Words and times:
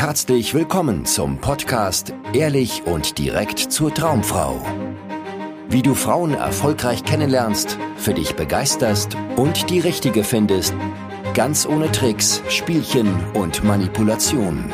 Herzlich 0.00 0.54
willkommen 0.54 1.04
zum 1.04 1.42
Podcast 1.42 2.14
Ehrlich 2.32 2.84
und 2.86 3.18
direkt 3.18 3.58
zur 3.58 3.92
Traumfrau. 3.92 4.58
Wie 5.68 5.82
du 5.82 5.94
Frauen 5.94 6.32
erfolgreich 6.32 7.04
kennenlernst, 7.04 7.76
für 7.98 8.14
dich 8.14 8.34
begeisterst 8.34 9.14
und 9.36 9.68
die 9.68 9.78
richtige 9.78 10.24
findest, 10.24 10.74
ganz 11.34 11.66
ohne 11.66 11.92
Tricks, 11.92 12.42
Spielchen 12.48 13.14
und 13.34 13.62
Manipulation. 13.62 14.72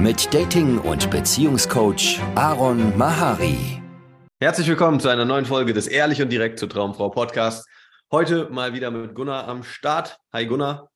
Mit 0.00 0.34
Dating- 0.34 0.80
und 0.80 1.12
Beziehungscoach 1.12 2.18
Aaron 2.34 2.98
Mahari. 2.98 3.80
Herzlich 4.40 4.66
willkommen 4.66 4.98
zu 4.98 5.10
einer 5.10 5.24
neuen 5.24 5.44
Folge 5.44 5.74
des 5.74 5.86
Ehrlich 5.86 6.20
und 6.20 6.30
direkt 6.30 6.58
zur 6.58 6.68
Traumfrau 6.68 7.08
Podcasts. 7.10 7.66
Heute 8.10 8.48
mal 8.50 8.72
wieder 8.74 8.90
mit 8.90 9.14
Gunnar 9.14 9.46
am 9.46 9.62
Start. 9.62 10.18
Hi 10.32 10.44
Gunnar. 10.44 10.90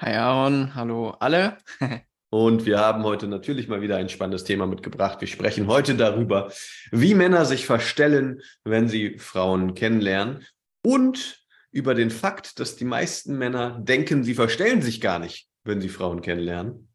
Hi 0.00 0.14
Aaron, 0.14 0.74
hallo 0.74 1.10
alle. 1.20 1.58
Und 2.32 2.64
wir 2.64 2.78
haben 2.78 3.04
heute 3.04 3.28
natürlich 3.28 3.68
mal 3.68 3.82
wieder 3.82 3.98
ein 3.98 4.08
spannendes 4.08 4.44
Thema 4.44 4.66
mitgebracht. 4.66 5.20
Wir 5.20 5.28
sprechen 5.28 5.66
heute 5.66 5.96
darüber, 5.96 6.50
wie 6.90 7.14
Männer 7.14 7.44
sich 7.44 7.66
verstellen, 7.66 8.40
wenn 8.64 8.88
sie 8.88 9.18
Frauen 9.18 9.74
kennenlernen 9.74 10.46
und 10.82 11.44
über 11.72 11.92
den 11.92 12.10
Fakt, 12.10 12.58
dass 12.58 12.76
die 12.76 12.86
meisten 12.86 13.36
Männer 13.36 13.78
denken, 13.82 14.24
sie 14.24 14.32
verstellen 14.32 14.80
sich 14.80 15.02
gar 15.02 15.18
nicht, 15.18 15.46
wenn 15.64 15.82
sie 15.82 15.90
Frauen 15.90 16.22
kennenlernen, 16.22 16.88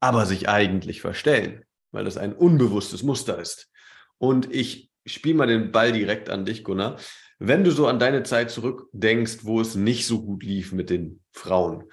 aber 0.00 0.24
sich 0.24 0.48
eigentlich 0.48 1.02
verstellen, 1.02 1.66
weil 1.90 2.06
das 2.06 2.16
ein 2.16 2.32
unbewusstes 2.32 3.02
Muster 3.02 3.38
ist. 3.38 3.70
Und 4.16 4.50
ich 4.50 4.90
spiele 5.04 5.36
mal 5.36 5.46
den 5.46 5.70
Ball 5.70 5.92
direkt 5.92 6.30
an 6.30 6.46
dich, 6.46 6.64
Gunnar. 6.64 6.96
Wenn 7.38 7.62
du 7.62 7.72
so 7.72 7.88
an 7.88 7.98
deine 7.98 8.22
Zeit 8.22 8.50
zurückdenkst, 8.50 9.40
wo 9.42 9.60
es 9.60 9.74
nicht 9.74 10.06
so 10.06 10.24
gut 10.24 10.42
lief 10.42 10.72
mit 10.72 10.88
den 10.88 11.20
Frauen, 11.32 11.84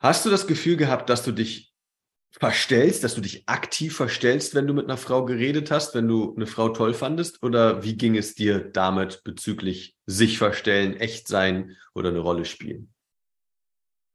Hast 0.00 0.24
du 0.24 0.30
das 0.30 0.46
Gefühl 0.46 0.76
gehabt, 0.76 1.10
dass 1.10 1.24
du 1.24 1.32
dich 1.32 1.67
verstellst, 2.38 3.04
dass 3.04 3.14
du 3.14 3.20
dich 3.20 3.48
aktiv 3.48 3.96
verstellst, 3.96 4.54
wenn 4.54 4.66
du 4.66 4.74
mit 4.74 4.84
einer 4.84 4.96
Frau 4.96 5.24
geredet 5.24 5.70
hast, 5.70 5.94
wenn 5.94 6.08
du 6.08 6.34
eine 6.36 6.46
Frau 6.46 6.68
toll 6.68 6.94
fandest? 6.94 7.42
Oder 7.42 7.82
wie 7.82 7.96
ging 7.96 8.16
es 8.16 8.34
dir 8.34 8.60
damit 8.60 9.22
bezüglich 9.24 9.96
sich 10.06 10.38
verstellen, 10.38 10.96
echt 10.96 11.28
sein 11.28 11.76
oder 11.94 12.10
eine 12.10 12.20
Rolle 12.20 12.44
spielen? 12.44 12.92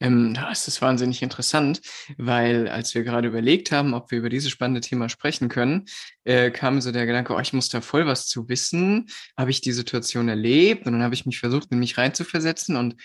Ähm, 0.04 0.34
das 0.34 0.68
ist 0.68 0.82
wahnsinnig 0.82 1.22
interessant, 1.22 1.82
weil 2.18 2.68
als 2.68 2.94
wir 2.94 3.04
gerade 3.04 3.28
überlegt 3.28 3.72
haben, 3.72 3.94
ob 3.94 4.12
wir 4.12 4.20
über 4.20 4.30
dieses 4.30 4.52
spannende 4.52 4.82
Thema 4.82 5.08
sprechen 5.08 5.48
können, 5.48 5.86
äh, 6.26 6.52
kam 6.52 6.82
so 6.82 6.92
der 6.92 7.06
Gedanke, 7.06 7.34
oh, 7.34 7.40
ich 7.40 7.54
muss 7.54 7.70
da 7.70 7.80
voll 7.80 8.06
was 8.06 8.28
zu 8.28 8.50
wissen. 8.50 9.08
Habe 9.38 9.52
ich 9.52 9.62
die 9.62 9.72
Situation 9.72 10.28
erlebt? 10.28 10.86
Und 10.86 10.94
dann 10.94 11.04
habe 11.04 11.14
ich 11.14 11.26
mich 11.26 11.40
versucht, 11.40 11.72
in 11.72 11.80
mich 11.80 11.98
reinzuversetzen 11.98 12.76
und 12.76 12.96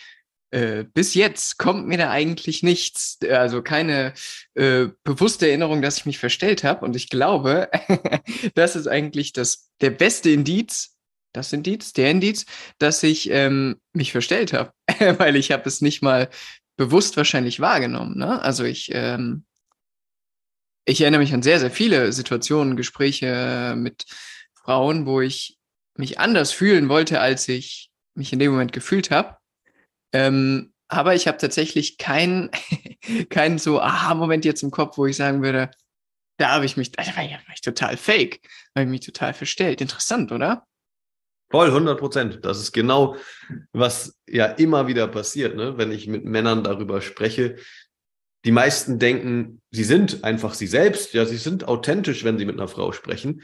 äh, 0.50 0.84
bis 0.84 1.14
jetzt 1.14 1.58
kommt 1.58 1.86
mir 1.86 1.98
da 1.98 2.10
eigentlich 2.10 2.62
nichts, 2.62 3.18
also 3.30 3.62
keine 3.62 4.14
äh, 4.54 4.86
bewusste 5.04 5.46
Erinnerung, 5.46 5.82
dass 5.82 5.98
ich 5.98 6.06
mich 6.06 6.18
verstellt 6.18 6.64
habe. 6.64 6.84
Und 6.84 6.96
ich 6.96 7.10
glaube, 7.10 7.70
das 8.54 8.74
ist 8.74 8.86
eigentlich 8.86 9.32
das 9.32 9.70
der 9.80 9.90
beste 9.90 10.30
Indiz, 10.30 10.96
das 11.34 11.52
Indiz, 11.52 11.92
der 11.92 12.10
Indiz, 12.10 12.46
dass 12.78 13.02
ich 13.02 13.28
ähm, 13.30 13.76
mich 13.92 14.12
verstellt 14.12 14.54
habe, 14.54 14.72
weil 15.18 15.36
ich 15.36 15.52
habe 15.52 15.68
es 15.68 15.82
nicht 15.82 16.00
mal 16.00 16.30
bewusst 16.76 17.16
wahrscheinlich 17.18 17.60
wahrgenommen. 17.60 18.16
Ne? 18.16 18.40
Also 18.40 18.64
ich 18.64 18.90
ähm, 18.92 19.44
ich 20.86 21.02
erinnere 21.02 21.20
mich 21.20 21.34
an 21.34 21.42
sehr 21.42 21.60
sehr 21.60 21.70
viele 21.70 22.12
Situationen, 22.14 22.76
Gespräche 22.76 23.74
mit 23.76 24.06
Frauen, 24.54 25.04
wo 25.04 25.20
ich 25.20 25.58
mich 25.98 26.18
anders 26.18 26.52
fühlen 26.52 26.88
wollte, 26.88 27.20
als 27.20 27.46
ich 27.48 27.90
mich 28.14 28.32
in 28.32 28.38
dem 28.38 28.52
Moment 28.52 28.72
gefühlt 28.72 29.10
habe 29.10 29.38
ähm, 30.12 30.72
aber 30.88 31.14
ich 31.14 31.28
habe 31.28 31.38
tatsächlich 31.38 31.98
keinen 31.98 32.50
kein 33.30 33.58
so 33.58 33.80
Aha-Moment 33.80 34.44
jetzt 34.44 34.62
im 34.62 34.70
Kopf, 34.70 34.98
wo 34.98 35.06
ich 35.06 35.16
sagen 35.16 35.42
würde, 35.42 35.70
da 36.38 36.50
habe 36.50 36.64
ich 36.64 36.76
mich, 36.76 36.92
da 36.92 37.04
war 37.04 37.24
ich 37.54 37.60
total 37.60 37.96
fake, 37.96 38.40
habe 38.74 38.84
ich 38.84 38.90
mich 38.90 39.00
total 39.00 39.34
verstellt. 39.34 39.80
Interessant, 39.80 40.32
oder? 40.32 40.66
Voll, 41.50 41.68
100 41.68 41.98
Prozent. 41.98 42.44
Das 42.44 42.60
ist 42.60 42.72
genau, 42.72 43.16
was 43.72 44.18
ja 44.28 44.46
immer 44.46 44.86
wieder 44.86 45.08
passiert, 45.08 45.56
ne? 45.56 45.78
wenn 45.78 45.90
ich 45.90 46.06
mit 46.06 46.24
Männern 46.24 46.62
darüber 46.62 47.00
spreche. 47.00 47.56
Die 48.44 48.52
meisten 48.52 48.98
denken, 48.98 49.60
sie 49.70 49.84
sind 49.84 50.24
einfach 50.24 50.54
sie 50.54 50.66
selbst, 50.66 51.12
ja, 51.12 51.24
sie 51.24 51.38
sind 51.38 51.66
authentisch, 51.66 52.22
wenn 52.22 52.38
sie 52.38 52.44
mit 52.44 52.56
einer 52.56 52.68
Frau 52.68 52.92
sprechen 52.92 53.42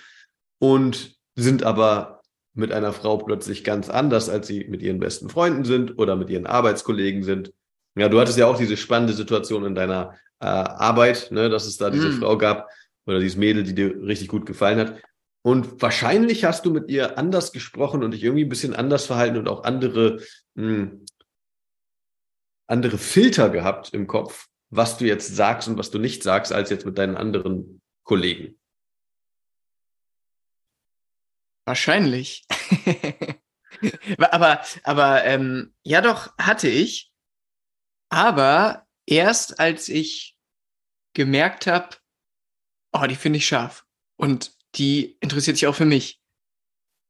und 0.61 1.17
sind 1.35 1.65
aber 1.65 2.23
mit 2.55 2.73
einer 2.73 2.93
Frau 2.93 3.19
plötzlich 3.19 3.65
ganz 3.65 3.91
anders, 3.91 4.29
als 4.29 4.47
sie 4.47 4.65
mit 4.65 4.81
ihren 4.81 5.01
besten 5.01 5.29
Freunden 5.29 5.65
sind 5.65 5.99
oder 5.99 6.17
mit 6.17 6.31
ihren 6.31 6.47
Arbeitskollegen 6.47 7.23
sind. 7.23 7.53
Ja, 7.97 8.09
du 8.09 8.21
hattest 8.21 8.39
ja 8.39 8.47
auch 8.47 8.57
diese 8.57 8.77
spannende 8.77 9.13
Situation 9.13 9.65
in 9.65 9.75
deiner 9.75 10.15
äh, 10.41 10.47
Arbeit, 10.47 11.31
ne, 11.31 11.49
dass 11.49 11.67
es 11.67 11.77
da 11.77 11.91
diese 11.91 12.09
mm. 12.09 12.21
Frau 12.21 12.39
gab 12.39 12.69
oder 13.07 13.19
dieses 13.19 13.37
Mädel, 13.37 13.65
die 13.65 13.75
dir 13.75 14.03
richtig 14.03 14.29
gut 14.29 14.47
gefallen 14.47 14.79
hat. 14.79 15.03
Und 15.43 15.83
wahrscheinlich 15.83 16.45
hast 16.45 16.65
du 16.65 16.71
mit 16.71 16.89
ihr 16.89 17.19
anders 17.19 17.53
gesprochen 17.53 18.03
und 18.03 18.13
dich 18.13 18.23
irgendwie 18.23 18.45
ein 18.45 18.49
bisschen 18.49 18.75
anders 18.75 19.07
verhalten 19.07 19.37
und 19.37 19.49
auch 19.49 19.65
andere, 19.65 20.21
mh, 20.55 20.67
hm, 20.67 21.07
andere 22.67 22.99
Filter 22.99 23.51
gehabt 23.51 23.93
im 23.93 24.07
Kopf, 24.07 24.47
was 24.71 24.97
du 24.97 25.05
jetzt 25.05 25.37
sagst 25.37 25.69
und 25.69 25.77
was 25.77 25.91
du 25.91 25.99
nicht 25.99 26.23
sagst, 26.23 26.53
als 26.53 26.71
jetzt 26.71 26.87
mit 26.87 26.97
deinen 26.99 27.17
anderen 27.17 27.83
Kollegen. 28.05 28.57
Wahrscheinlich. 31.67 32.47
aber, 34.19 34.63
aber 34.83 35.25
ähm, 35.25 35.75
ja 35.83 36.01
doch, 36.01 36.37
hatte 36.39 36.69
ich. 36.69 37.13
Aber 38.11 38.87
erst 39.07 39.59
als 39.59 39.89
ich 39.89 40.37
gemerkt 41.15 41.67
habe, 41.67 41.97
oh, 42.93 43.07
die 43.07 43.17
finde 43.17 43.39
ich 43.39 43.47
scharf. 43.47 43.87
Und 44.17 44.53
die 44.77 45.17
interessiert 45.21 45.57
sich 45.57 45.67
auch 45.67 45.75
für 45.75 45.85
mich. 45.85 46.21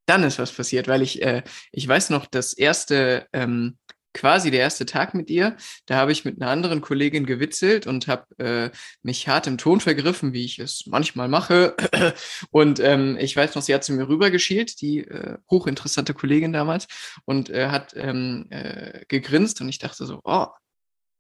Dann 0.07 0.23
ist 0.23 0.39
was 0.39 0.53
passiert, 0.53 0.87
weil 0.87 1.03
ich, 1.03 1.23
äh, 1.23 1.43
ich 1.73 1.89
weiß 1.89 2.11
noch, 2.11 2.27
das 2.27 2.53
erste 2.53 3.29
ähm, 3.33 3.79
quasi 4.15 4.51
der 4.51 4.61
erste 4.61 4.87
Tag 4.87 5.13
mit 5.13 5.29
ihr. 5.29 5.57
Da 5.87 5.97
habe 5.97 6.13
ich 6.13 6.25
mit 6.25 6.41
einer 6.41 6.51
anderen 6.51 6.81
Kollegin 6.81 7.27
gewitzelt 7.27 7.87
und 7.87 8.09
habe 8.09 8.25
äh, 8.39 8.71
mich 9.03 9.29
hart 9.29 9.47
im 9.47 9.59
Ton 9.59 9.81
vergriffen, 9.81 10.33
wie 10.33 10.45
ich 10.45 10.59
es 10.59 10.87
manchmal 10.87 11.29
mache. 11.29 11.77
Und 12.51 12.81
ähm, 12.81 13.19
ich 13.21 13.37
weiß 13.37 13.55
noch, 13.55 13.63
sie 13.63 13.75
hat 13.75 13.85
zu 13.85 13.93
mir 13.93 14.09
rübergeschielt, 14.09 14.81
die 14.81 15.01
äh, 15.01 15.37
hochinteressante 15.51 16.15
Kollegin 16.15 16.53
damals, 16.53 16.87
und 17.25 17.51
äh, 17.51 17.69
hat 17.69 17.95
ähm, 17.97 18.47
äh, 18.51 19.05
gegrinst 19.09 19.61
und 19.61 19.69
ich 19.69 19.79
dachte 19.79 20.07
so, 20.07 20.21
oh, 20.25 20.47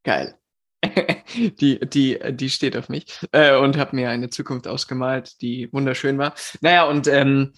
geil. 0.04 0.38
die, 1.60 1.80
die, 1.80 2.18
die 2.32 2.50
steht 2.50 2.76
auf 2.76 2.88
mich 2.88 3.06
äh, 3.32 3.56
und 3.56 3.76
habe 3.76 3.96
mir 3.96 4.10
eine 4.10 4.30
Zukunft 4.30 4.68
ausgemalt, 4.68 5.40
die 5.40 5.72
wunderschön 5.72 6.18
war. 6.18 6.34
Naja, 6.60 6.84
und, 6.84 7.06
ähm, 7.08 7.52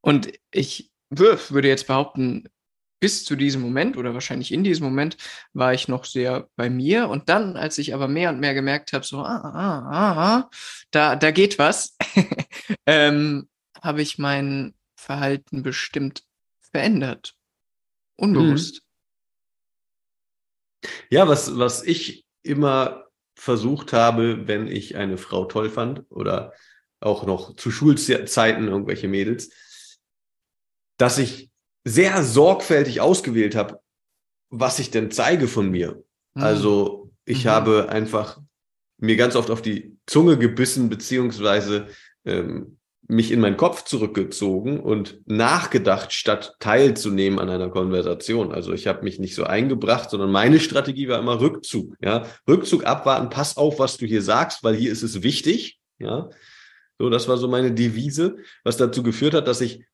und 0.00 0.32
ich 0.50 0.90
würde 1.10 1.68
jetzt 1.68 1.86
behaupten, 1.86 2.48
bis 2.98 3.24
zu 3.24 3.36
diesem 3.36 3.60
Moment 3.60 3.96
oder 3.96 4.14
wahrscheinlich 4.14 4.52
in 4.52 4.64
diesem 4.64 4.84
Moment 4.84 5.16
war 5.52 5.74
ich 5.74 5.88
noch 5.88 6.04
sehr 6.04 6.48
bei 6.56 6.70
mir. 6.70 7.08
Und 7.08 7.28
dann, 7.28 7.56
als 7.56 7.78
ich 7.78 7.94
aber 7.94 8.08
mehr 8.08 8.30
und 8.30 8.40
mehr 8.40 8.54
gemerkt 8.54 8.92
habe, 8.92 9.04
so, 9.04 9.18
ah, 9.18 9.40
ah, 9.42 9.90
ah, 9.90 10.12
ah 10.12 10.50
da, 10.90 11.16
da 11.16 11.30
geht 11.30 11.58
was, 11.58 11.96
ähm, 12.86 13.48
habe 13.82 14.02
ich 14.02 14.18
mein 14.18 14.74
Verhalten 14.96 15.62
bestimmt 15.62 16.24
verändert. 16.72 17.34
Unbewusst. 18.16 18.82
Mhm. 20.82 20.88
Ja, 21.10 21.28
was, 21.28 21.58
was 21.58 21.82
ich 21.82 22.24
immer 22.42 23.06
versucht 23.34 23.92
habe, 23.92 24.46
wenn 24.46 24.66
ich 24.66 24.96
eine 24.96 25.18
Frau 25.18 25.44
toll 25.44 25.68
fand 25.68 26.04
oder 26.10 26.54
auch 27.00 27.26
noch 27.26 27.56
zu 27.56 27.70
Schulzeiten 27.70 28.68
irgendwelche 28.68 29.08
Mädels, 29.08 29.50
dass 30.96 31.18
ich 31.18 31.45
sehr 31.86 32.24
sorgfältig 32.24 33.00
ausgewählt 33.00 33.54
habe, 33.54 33.80
was 34.50 34.80
ich 34.80 34.90
denn 34.90 35.12
zeige 35.12 35.46
von 35.46 35.70
mir. 35.70 36.02
Mhm. 36.34 36.42
Also 36.42 37.12
ich 37.24 37.44
mhm. 37.44 37.48
habe 37.50 37.88
einfach 37.88 38.40
mir 38.98 39.16
ganz 39.16 39.36
oft 39.36 39.50
auf 39.50 39.62
die 39.62 39.96
Zunge 40.04 40.36
gebissen, 40.36 40.88
beziehungsweise 40.88 41.86
ähm, 42.24 42.78
mich 43.06 43.30
in 43.30 43.38
meinen 43.38 43.56
Kopf 43.56 43.84
zurückgezogen 43.84 44.80
und 44.80 45.20
nachgedacht, 45.26 46.12
statt 46.12 46.56
teilzunehmen 46.58 47.38
an 47.38 47.50
einer 47.50 47.68
Konversation. 47.68 48.50
Also 48.50 48.72
ich 48.72 48.88
habe 48.88 49.04
mich 49.04 49.20
nicht 49.20 49.36
so 49.36 49.44
eingebracht, 49.44 50.10
sondern 50.10 50.32
meine 50.32 50.58
Strategie 50.58 51.06
war 51.06 51.20
immer 51.20 51.40
Rückzug. 51.40 51.94
Ja, 52.00 52.26
Rückzug 52.48 52.84
abwarten, 52.84 53.30
pass 53.30 53.56
auf, 53.56 53.78
was 53.78 53.96
du 53.96 54.06
hier 54.06 54.22
sagst, 54.22 54.64
weil 54.64 54.74
hier 54.74 54.90
ist 54.90 55.04
es 55.04 55.22
wichtig. 55.22 55.78
Ja, 56.00 56.30
so 56.98 57.10
das 57.10 57.28
war 57.28 57.36
so 57.36 57.46
meine 57.46 57.72
Devise, 57.72 58.38
was 58.64 58.76
dazu 58.76 59.04
geführt 59.04 59.34
hat, 59.34 59.46
dass 59.46 59.60
ich 59.60 59.84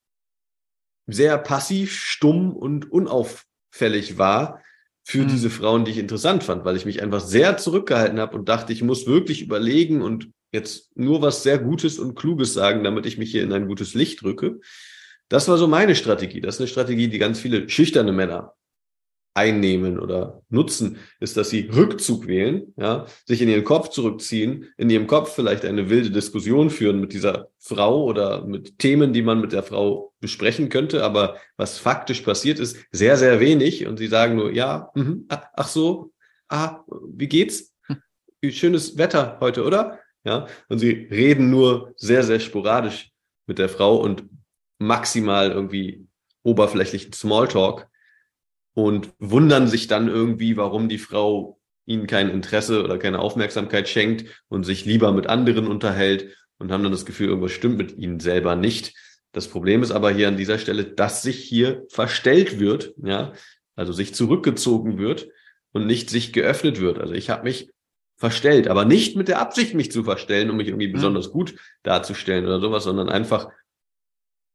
sehr 1.07 1.39
passiv, 1.39 1.99
stumm 2.01 2.55
und 2.55 2.91
unauffällig 2.91 4.19
war 4.19 4.61
für 5.05 5.23
mhm. 5.23 5.29
diese 5.29 5.51
Frauen, 5.51 5.85
die 5.85 5.91
ich 5.91 5.99
interessant 5.99 6.45
fand, 6.45 6.65
weil 6.65 6.77
ich 6.77 6.85
mich 6.85 7.03
einfach 7.03 7.21
sehr 7.21 7.57
zurückgehalten 7.57 8.21
habe 8.21 8.37
und 8.37 8.49
dachte, 8.49 8.73
ich 8.73 8.83
muss 8.83 9.07
wirklich 9.07 9.43
überlegen 9.43 10.01
und 10.03 10.31
jetzt 10.53 10.97
nur 10.97 11.23
was 11.23 11.43
sehr 11.43 11.59
Gutes 11.59 11.99
und 11.99 12.15
Kluges 12.15 12.55
sagen, 12.55 12.85
damit 12.85 13.07
ich 13.07 13.19
mich 13.19 13.31
hier 13.31 13.43
in 13.43 13.53
ein 13.53 13.67
gutes 13.67 13.95
Licht 13.95 14.23
drücke. 14.23 14.61
Das 15.29 15.49
war 15.49 15.57
so 15.57 15.67
meine 15.67 15.95
Strategie. 15.97 16.41
Das 16.41 16.57
ist 16.57 16.61
eine 16.61 16.69
Strategie, 16.69 17.09
die 17.09 17.19
ganz 17.19 17.41
viele 17.41 17.69
schüchterne 17.69 18.13
Männer 18.13 18.55
einnehmen 19.34 19.99
oder 19.99 20.43
nutzen, 20.50 20.99
ist, 21.20 21.37
dass 21.37 21.50
sie 21.50 21.70
Rückzug 21.73 22.26
wählen, 22.26 22.75
ja, 22.76 23.06
sich 23.25 23.40
in 23.40 23.49
ihren 23.49 23.64
Kopf 23.64 23.88
zurückziehen, 23.88 24.67
in 24.76 24.90
ihrem 24.90 25.06
Kopf 25.06 25.34
vielleicht 25.34 25.64
eine 25.64 25.88
wilde 25.88 26.11
Diskussion 26.11 26.69
führen 26.69 27.00
mit 27.00 27.12
dieser 27.12 27.49
Frau 27.58 28.05
oder 28.05 28.44
mit 28.44 28.79
Themen, 28.79 29.12
die 29.12 29.23
man 29.23 29.40
mit 29.40 29.52
der 29.52 29.62
Frau 29.62 30.12
besprechen 30.20 30.69
könnte, 30.69 31.02
aber 31.02 31.37
was 31.56 31.79
faktisch 31.79 32.20
passiert 32.20 32.58
ist, 32.58 32.76
sehr, 32.90 33.17
sehr 33.17 33.40
wenig 33.40 33.87
und 33.87 33.99
sie 33.99 34.08
sagen 34.08 34.37
nur, 34.37 34.52
ja, 34.52 34.90
mh, 34.94 35.25
ach 35.29 35.69
so, 35.69 36.12
ah, 36.49 36.81
wie 37.08 37.29
geht's? 37.29 37.73
Wie 38.40 38.52
schönes 38.52 38.99
Wetter 38.99 39.38
heute, 39.40 39.64
oder? 39.64 40.00
Ja, 40.25 40.46
und 40.69 40.79
sie 40.79 40.90
reden 41.11 41.50
nur 41.50 41.94
sehr, 41.96 42.23
sehr 42.23 42.40
sporadisch 42.40 43.11
mit 43.46 43.58
der 43.58 43.69
Frau 43.69 43.96
und 43.96 44.25
maximal 44.79 45.50
irgendwie 45.50 46.06
oberflächlichen 46.43 47.12
Smalltalk 47.12 47.88
und 48.75 49.13
wundern 49.19 49.69
sich 49.69 49.87
dann 49.87 50.09
irgendwie, 50.09 50.57
warum 50.57 50.89
die 50.89 50.99
Frau 50.99 51.61
ihnen 51.85 52.07
kein 52.07 52.31
Interesse 52.31 52.85
oder 52.85 52.99
keine 52.99 53.19
Aufmerksamkeit 53.19 53.89
schenkt 53.89 54.45
und 54.49 54.65
sich 54.65 54.85
lieber 54.85 55.13
mit 55.13 55.27
anderen 55.27 55.67
unterhält 55.67 56.37
und 56.59 56.71
haben 56.71 56.83
dann 56.83 56.93
das 56.93 57.07
Gefühl, 57.07 57.29
irgendwas 57.29 57.53
stimmt 57.53 57.77
mit 57.77 57.97
ihnen 57.99 58.21
selber 58.21 58.57
nicht. 58.57 58.95
Das 59.33 59.49
Problem 59.49 59.83
ist 59.83 59.91
aber 59.91 60.11
hier 60.11 60.29
an 60.29 60.37
dieser 60.37 60.59
Stelle, 60.59 60.85
dass 60.85 61.23
sich 61.23 61.39
hier 61.39 61.85
verstellt 61.89 62.61
wird, 62.61 62.95
ja, 63.03 63.33
also 63.75 63.93
sich 63.93 64.15
zurückgezogen 64.15 64.99
wird 64.99 65.29
und 65.73 65.87
nicht 65.87 66.11
sich 66.11 66.33
geöffnet 66.33 66.81
wird. 66.81 66.99
Also 66.99 67.15
ich 67.15 67.31
habe 67.31 67.45
mich 67.45 67.71
verstellt, 68.17 68.69
aber 68.69 68.85
nicht 68.85 69.17
mit 69.17 69.29
der 69.29 69.41
Absicht, 69.41 69.75
mich 69.75 69.91
zu 69.91 70.05
verstellen, 70.05 70.51
um 70.51 70.57
mich 70.57 70.69
irgendwie 70.69 70.89
mhm. 70.89 70.93
besonders 70.93 71.31
gut 71.31 71.57
darzustellen 71.83 72.45
oder 72.45 72.61
sowas, 72.61 72.85
sondern 72.85 73.09
einfach 73.09 73.49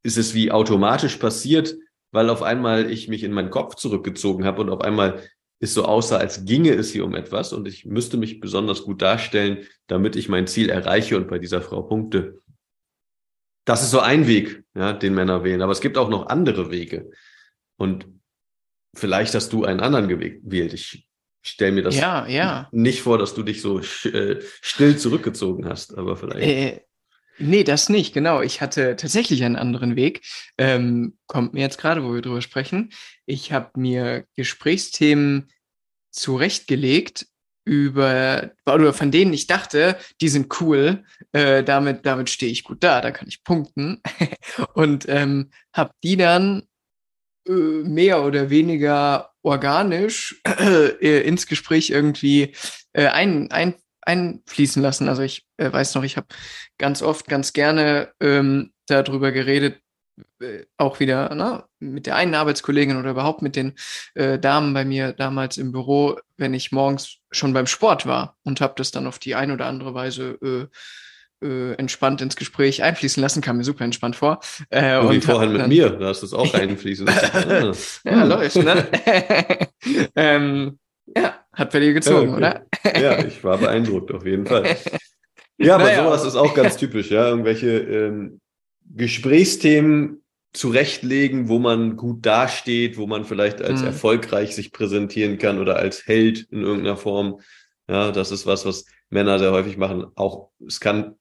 ist 0.03 0.17
es 0.17 0.33
wie 0.33 0.51
automatisch 0.51 1.17
passiert, 1.17 1.75
weil 2.11 2.29
auf 2.29 2.41
einmal 2.41 2.89
ich 2.89 3.07
mich 3.07 3.23
in 3.23 3.33
meinen 3.33 3.49
Kopf 3.49 3.75
zurückgezogen 3.75 4.45
habe 4.45 4.61
und 4.61 4.69
auf 4.69 4.81
einmal 4.81 5.21
ist 5.59 5.73
so 5.73 5.85
außer, 5.85 6.19
als 6.19 6.45
ginge 6.45 6.73
es 6.73 6.91
hier 6.91 7.03
um 7.03 7.15
etwas 7.15 7.51
und 7.51 7.67
ich 7.67 7.85
müsste 7.85 8.17
mich 8.17 8.39
besonders 8.39 8.83
gut 8.83 9.01
darstellen, 9.01 9.65
damit 9.87 10.15
ich 10.15 10.29
mein 10.29 10.47
Ziel 10.47 10.69
erreiche 10.69 11.17
und 11.17 11.27
bei 11.27 11.39
dieser 11.39 11.61
Frau 11.61 11.81
punkte. 11.81 12.41
Das 13.65 13.83
ist 13.83 13.91
so 13.91 13.99
ein 13.99 14.27
Weg, 14.27 14.63
ja, 14.75 14.93
den 14.93 15.13
Männer 15.13 15.43
wählen. 15.43 15.61
Aber 15.61 15.71
es 15.71 15.81
gibt 15.81 15.97
auch 15.97 16.09
noch 16.09 16.27
andere 16.27 16.71
Wege. 16.71 17.09
Und 17.75 18.07
vielleicht 18.95 19.33
hast 19.35 19.51
du 19.51 19.65
einen 19.65 19.79
anderen 19.79 20.07
gewählt. 20.07 20.73
Ich 20.73 21.07
stelle 21.41 21.71
mir 21.73 21.83
das 21.83 21.97
ja, 21.97 22.25
ja. 22.27 22.69
nicht 22.71 23.01
vor, 23.01 23.17
dass 23.17 23.33
du 23.33 23.43
dich 23.43 23.61
so 23.61 23.79
äh, 23.79 24.41
still 24.61 24.97
zurückgezogen 24.97 25.67
hast, 25.67 25.97
aber 25.97 26.15
vielleicht. 26.15 26.47
Äh, 26.47 26.86
Nee, 27.39 27.63
das 27.63 27.89
nicht, 27.89 28.13
genau. 28.13 28.41
Ich 28.41 28.61
hatte 28.61 28.95
tatsächlich 28.95 29.43
einen 29.43 29.55
anderen 29.55 29.95
Weg. 29.95 30.25
Ähm, 30.57 31.17
kommt 31.27 31.53
mir 31.53 31.61
jetzt 31.61 31.77
gerade, 31.77 32.03
wo 32.03 32.13
wir 32.13 32.21
drüber 32.21 32.41
sprechen. 32.41 32.91
Ich 33.25 33.51
habe 33.51 33.79
mir 33.79 34.25
Gesprächsthemen 34.35 35.49
zurechtgelegt, 36.11 37.27
über, 37.67 38.51
oder 38.65 38.93
von 38.93 39.11
denen 39.11 39.33
ich 39.33 39.45
dachte, 39.45 39.97
die 40.21 40.29
sind 40.29 40.61
cool, 40.61 41.03
äh, 41.33 41.63
damit, 41.65 42.05
damit 42.05 42.29
stehe 42.29 42.51
ich 42.51 42.63
gut 42.63 42.81
da, 42.81 43.01
da 43.01 43.11
kann 43.11 43.27
ich 43.27 43.43
punkten. 43.43 44.01
und 44.73 45.07
ähm, 45.09 45.51
habe 45.73 45.91
die 46.01 46.15
dann 46.15 46.63
äh, 47.45 47.51
mehr 47.51 48.23
oder 48.23 48.49
weniger 48.49 49.31
organisch 49.43 50.41
äh, 50.45 51.27
ins 51.27 51.45
Gespräch 51.45 51.89
irgendwie 51.89 52.53
äh, 52.93 53.07
ein, 53.07 53.51
ein, 53.51 53.75
einfließen 54.07 54.81
lassen. 54.81 55.09
Also 55.09 55.21
ich 55.21 55.45
äh, 55.57 55.71
weiß 55.71 55.95
noch, 55.95 56.03
ich 56.03 56.17
habe 56.17 56.27
ganz 56.77 57.01
oft, 57.01 57.27
ganz 57.27 57.53
gerne 57.53 58.13
ähm, 58.19 58.71
darüber 58.87 59.31
geredet, 59.31 59.81
äh, 60.41 60.63
auch 60.77 60.99
wieder 60.99 61.35
ne, 61.35 61.65
mit 61.79 62.07
der 62.07 62.15
einen 62.15 62.33
Arbeitskollegin 62.33 62.97
oder 62.97 63.11
überhaupt 63.11 63.41
mit 63.41 63.55
den 63.55 63.75
äh, 64.15 64.39
Damen 64.39 64.73
bei 64.73 64.85
mir 64.85 65.13
damals 65.13 65.57
im 65.57 65.71
Büro, 65.71 66.17
wenn 66.37 66.53
ich 66.53 66.71
morgens 66.71 67.17
schon 67.31 67.53
beim 67.53 67.67
Sport 67.67 68.05
war 68.05 68.37
und 68.43 68.61
habe 68.61 68.73
das 68.77 68.91
dann 68.91 69.07
auf 69.07 69.19
die 69.19 69.35
eine 69.35 69.53
oder 69.53 69.65
andere 69.65 69.93
Weise 69.93 70.39
äh, 70.41 71.45
äh, 71.45 71.73
entspannt 71.73 72.21
ins 72.21 72.35
Gespräch 72.35 72.81
einfließen 72.81 73.21
lassen, 73.21 73.41
kam 73.41 73.57
mir 73.57 73.63
super 73.63 73.83
entspannt 73.83 74.15
vor. 74.15 74.39
Äh, 74.69 74.97
und 74.97 75.11
wie 75.11 75.21
vorhin 75.21 75.53
mit 75.53 75.67
mir, 75.67 75.91
da 75.91 76.07
hast 76.07 76.21
du 76.21 76.25
es 76.25 76.33
auch 76.33 76.51
einfließen 76.55 77.05
lassen. 77.05 78.01
ja, 78.05 78.23
läuft, 78.23 78.55
ne? 78.55 78.87
ähm, 80.15 80.79
ja, 81.15 81.35
hat 81.57 81.71
bei 81.71 81.79
dir 81.79 81.93
gezogen, 81.93 82.39
ja, 82.39 82.63
okay. 82.83 82.91
oder? 82.93 83.01
ja, 83.01 83.25
ich 83.25 83.43
war 83.43 83.57
beeindruckt, 83.57 84.11
auf 84.11 84.25
jeden 84.25 84.45
Fall. 84.45 84.77
Ja, 85.59 85.73
aber 85.73 85.85
naja. 85.85 86.03
sowas 86.03 86.23
ist 86.23 86.35
auch 86.35 86.53
ganz 86.53 86.77
typisch, 86.77 87.09
ja. 87.09 87.29
Irgendwelche 87.29 87.79
ähm, 87.79 88.39
Gesprächsthemen 88.93 90.21
zurechtlegen, 90.53 91.49
wo 91.49 91.57
man 91.57 91.97
gut 91.97 92.23
dasteht, 92.23 92.95
wo 92.95 93.07
man 93.07 93.25
vielleicht 93.25 93.63
als 93.63 93.81
mhm. 93.81 93.87
erfolgreich 93.87 94.53
sich 94.53 94.71
präsentieren 94.71 95.39
kann 95.39 95.57
oder 95.57 95.77
als 95.77 96.05
Held 96.05 96.45
in 96.51 96.61
irgendeiner 96.61 96.95
Form. 96.95 97.41
Ja, 97.89 98.11
das 98.11 98.29
ist 98.29 98.45
was, 98.45 98.67
was 98.67 98.85
Männer 99.09 99.39
sehr 99.39 99.51
häufig 99.51 99.77
machen. 99.77 100.05
Auch 100.13 100.51
es 100.63 100.79
kann 100.79 101.15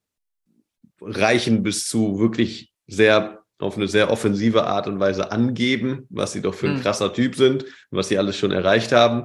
reichen 1.01 1.63
bis 1.63 1.89
zu 1.89 2.19
wirklich 2.19 2.75
sehr 2.87 3.43
auf 3.59 3.79
eine 3.79 3.89
sehr 3.89 4.11
offensive 4.11 4.67
Art 4.67 4.87
und 4.87 5.01
Weise 5.01 5.33
angeben, 5.33 6.07
was 6.11 6.33
sie 6.33 6.43
doch 6.43 6.53
für 6.53 6.69
ein 6.69 6.77
mhm. 6.77 6.83
krasser 6.83 7.11
Typ 7.15 7.37
sind, 7.37 7.65
was 7.91 8.09
sie 8.09 8.19
alles 8.19 8.37
schon 8.37 8.53
erreicht 8.53 8.93
haben 8.93 9.25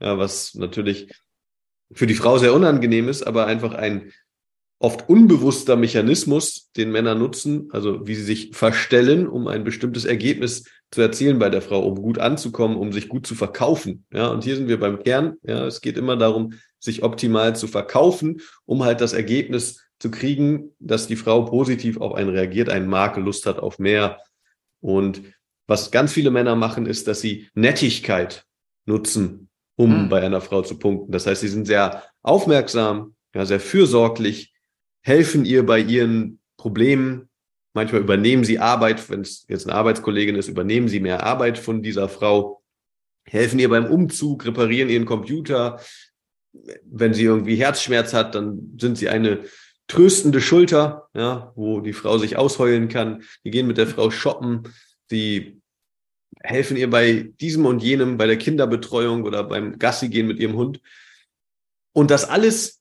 ja, 0.00 0.18
was 0.18 0.54
natürlich 0.54 1.12
für 1.92 2.06
die 2.06 2.14
Frau 2.14 2.38
sehr 2.38 2.54
unangenehm 2.54 3.08
ist, 3.08 3.22
aber 3.22 3.46
einfach 3.46 3.74
ein 3.74 4.12
oft 4.80 5.08
unbewusster 5.08 5.76
Mechanismus, 5.76 6.70
den 6.76 6.92
Männer 6.92 7.14
nutzen, 7.14 7.68
also 7.72 8.06
wie 8.06 8.14
sie 8.14 8.22
sich 8.22 8.50
verstellen, 8.54 9.26
um 9.26 9.48
ein 9.48 9.64
bestimmtes 9.64 10.04
Ergebnis 10.04 10.64
zu 10.90 11.00
erzielen 11.00 11.38
bei 11.38 11.50
der 11.50 11.62
Frau, 11.62 11.84
um 11.84 11.96
gut 11.96 12.18
anzukommen, 12.18 12.76
um 12.76 12.92
sich 12.92 13.08
gut 13.08 13.26
zu 13.26 13.34
verkaufen. 13.34 14.04
Ja, 14.12 14.28
und 14.28 14.44
hier 14.44 14.56
sind 14.56 14.68
wir 14.68 14.78
beim 14.78 15.02
Kern. 15.02 15.36
Ja, 15.42 15.66
es 15.66 15.80
geht 15.80 15.98
immer 15.98 16.16
darum, 16.16 16.54
sich 16.78 17.02
optimal 17.02 17.56
zu 17.56 17.66
verkaufen, 17.66 18.40
um 18.66 18.84
halt 18.84 19.00
das 19.00 19.12
Ergebnis 19.12 19.84
zu 19.98 20.12
kriegen, 20.12 20.70
dass 20.78 21.08
die 21.08 21.16
Frau 21.16 21.42
positiv 21.42 22.00
auf 22.00 22.14
einen 22.14 22.30
reagiert, 22.30 22.68
einen 22.68 22.88
mag, 22.88 23.16
Lust 23.16 23.46
hat 23.46 23.58
auf 23.58 23.80
mehr. 23.80 24.20
Und 24.80 25.22
was 25.66 25.90
ganz 25.90 26.12
viele 26.12 26.30
Männer 26.30 26.54
machen, 26.54 26.86
ist, 26.86 27.08
dass 27.08 27.20
sie 27.20 27.48
Nettigkeit 27.54 28.44
nutzen, 28.86 29.47
um 29.78 30.04
mhm. 30.04 30.08
bei 30.08 30.20
einer 30.20 30.40
Frau 30.40 30.62
zu 30.62 30.76
punkten. 30.76 31.12
Das 31.12 31.26
heißt, 31.26 31.40
sie 31.40 31.48
sind 31.48 31.66
sehr 31.66 32.02
aufmerksam, 32.22 33.14
ja, 33.32 33.46
sehr 33.46 33.60
fürsorglich, 33.60 34.52
helfen 35.02 35.44
ihr 35.44 35.64
bei 35.64 35.78
ihren 35.78 36.40
Problemen. 36.56 37.28
Manchmal 37.74 38.00
übernehmen 38.00 38.42
sie 38.42 38.58
Arbeit, 38.58 39.08
wenn 39.08 39.20
es 39.20 39.46
jetzt 39.48 39.66
eine 39.66 39.76
Arbeitskollegin 39.76 40.34
ist, 40.34 40.48
übernehmen 40.48 40.88
sie 40.88 40.98
mehr 40.98 41.22
Arbeit 41.22 41.58
von 41.58 41.80
dieser 41.80 42.08
Frau, 42.08 42.60
helfen 43.24 43.60
ihr 43.60 43.68
beim 43.68 43.86
Umzug, 43.86 44.44
reparieren 44.44 44.88
ihren 44.88 45.06
Computer. 45.06 45.80
Wenn 46.84 47.14
sie 47.14 47.24
irgendwie 47.24 47.54
Herzschmerz 47.54 48.12
hat, 48.12 48.34
dann 48.34 48.76
sind 48.80 48.98
sie 48.98 49.08
eine 49.08 49.44
tröstende 49.86 50.40
Schulter, 50.40 51.08
ja, 51.14 51.52
wo 51.54 51.80
die 51.80 51.92
Frau 51.92 52.18
sich 52.18 52.36
ausheulen 52.36 52.88
kann. 52.88 53.22
Die 53.44 53.52
gehen 53.52 53.68
mit 53.68 53.78
der 53.78 53.86
Frau 53.86 54.10
shoppen, 54.10 54.64
die 55.12 55.57
helfen 56.40 56.76
ihr 56.76 56.90
bei 56.90 57.32
diesem 57.40 57.66
und 57.66 57.82
jenem, 57.82 58.16
bei 58.16 58.26
der 58.26 58.38
Kinderbetreuung 58.38 59.24
oder 59.24 59.44
beim 59.44 59.78
Gassi 59.78 60.08
gehen 60.08 60.26
mit 60.26 60.38
ihrem 60.38 60.56
Hund. 60.56 60.80
Und 61.92 62.10
das 62.10 62.28
alles 62.28 62.80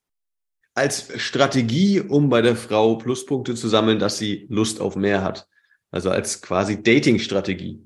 als 0.73 1.19
Strategie, 1.19 2.01
um 2.01 2.29
bei 2.29 2.41
der 2.41 2.55
Frau 2.55 2.97
Pluspunkte 2.97 3.55
zu 3.55 3.67
sammeln, 3.67 3.97
dass 3.97 4.17
sie 4.17 4.45
Lust 4.49 4.79
auf 4.79 4.95
mehr 4.95 5.23
hat. 5.23 5.47
Also 5.89 6.11
als 6.11 6.41
quasi 6.41 6.83
Dating-Strategie, 6.83 7.81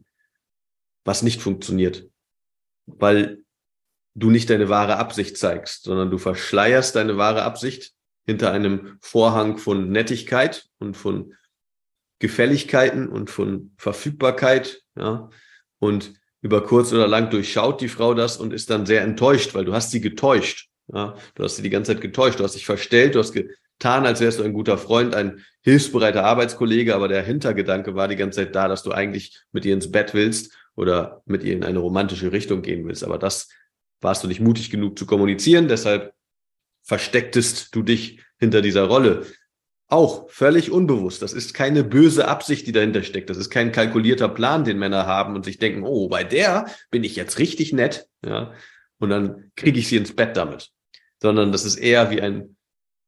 was 1.06 1.22
nicht 1.22 1.42
funktioniert, 1.42 2.10
weil 2.86 3.44
du 4.14 4.30
nicht 4.30 4.50
deine 4.50 4.68
wahre 4.68 4.98
Absicht 4.98 5.38
zeigst, 5.38 5.84
sondern 5.84 6.12
du 6.12 6.18
verschleierst 6.18 6.96
deine 6.96 7.16
wahre 7.18 7.44
Absicht 7.44 7.94
hinter 8.26 8.52
einem 8.52 8.98
Vorhang 9.02 9.58
von 9.58 9.90
Nettigkeit 9.90 10.68
und 10.80 10.98
von 10.98 11.34
Gefälligkeiten 12.20 13.08
und 13.08 13.30
von 13.30 13.74
Verfügbarkeit, 13.78 14.84
ja, 14.96 15.30
und 15.82 16.14
über 16.42 16.64
kurz 16.64 16.94
oder 16.94 17.08
lang 17.08 17.30
durchschaut 17.30 17.82
die 17.82 17.90
Frau 17.90 18.14
das 18.14 18.38
und 18.38 18.54
ist 18.54 18.70
dann 18.70 18.86
sehr 18.86 19.02
enttäuscht, 19.02 19.54
weil 19.54 19.66
du 19.66 19.74
hast 19.74 19.92
sie 19.92 20.00
getäuscht. 20.00 20.70
Ja, 20.94 21.16
du 21.36 21.44
hast 21.44 21.58
sie 21.58 21.64
die 21.64 21.70
ganze 21.70 21.94
Zeit 21.94 22.02
getäuscht, 22.02 22.40
du 22.40 22.44
hast 22.44 22.56
dich 22.56 22.66
verstellt, 22.66 23.16
du 23.16 23.20
hast 23.20 23.34
getan, 23.34 24.06
als 24.06 24.22
wärst 24.22 24.40
du 24.40 24.44
ein 24.44 24.54
guter 24.54 24.78
Freund, 24.78 25.16
ein 25.16 25.44
hilfsbereiter 25.62 26.24
Arbeitskollege, 26.24 26.96
aber 26.96 27.08
der 27.08 27.24
Hintergedanke 27.24 27.96
war 27.96 28.08
die 28.08 28.16
ganze 28.16 28.42
Zeit 28.42 28.56
da, 28.56 28.68
dass 28.68 28.84
du 28.84 28.92
eigentlich 28.92 29.40
mit 29.52 29.66
ihr 29.66 29.74
ins 29.74 29.92
Bett 29.92 30.14
willst 30.14 30.54
oder 30.76 31.22
mit 31.26 31.44
ihr 31.44 31.54
in 31.54 31.64
eine 31.64 31.80
romantische 31.80 32.32
Richtung 32.32 32.62
gehen 32.62 32.86
willst. 32.86 33.04
Aber 33.04 33.18
das 33.18 33.50
warst 34.02 34.24
du 34.24 34.28
nicht 34.28 34.42
mutig 34.42 34.70
genug 34.70 34.98
zu 34.98 35.06
kommunizieren, 35.06 35.68
deshalb 35.68 36.14
verstecktest 36.84 37.76
du 37.76 37.84
dich 37.84 38.22
hinter 38.40 38.62
dieser 38.62 38.84
Rolle. 38.84 39.26
Auch 39.92 40.30
völlig 40.30 40.72
unbewusst. 40.72 41.22
Das 41.22 41.34
ist 41.34 41.54
keine 41.54 41.84
böse 41.84 42.30
Absicht, 42.30 42.66
die 42.66 42.72
dahinter 42.72 43.04
steckt. 43.04 43.30
Das 43.30 43.36
ist 43.36 43.50
kein 43.50 43.74
kalkulierter 43.74 44.30
Plan, 44.30 44.64
den 44.64 44.80
Männer 44.80 45.06
haben 45.06 45.36
und 45.36 45.44
sich 45.44 45.58
denken, 45.58 45.84
oh, 45.84 46.08
bei 46.08 46.24
der 46.24 46.66
bin 46.92 47.04
ich 47.04 47.18
jetzt 47.18 47.40
richtig 47.40 47.74
nett, 47.74 48.08
ja, 48.26 48.54
und 49.00 49.10
dann 49.10 49.52
kriege 49.58 49.78
ich 49.78 49.90
sie 49.90 49.98
ins 49.98 50.16
Bett 50.16 50.38
damit. 50.38 50.72
Sondern 51.22 51.52
das 51.52 51.66
ist 51.66 51.76
eher 51.76 52.10
wie 52.10 52.22
ein 52.22 52.56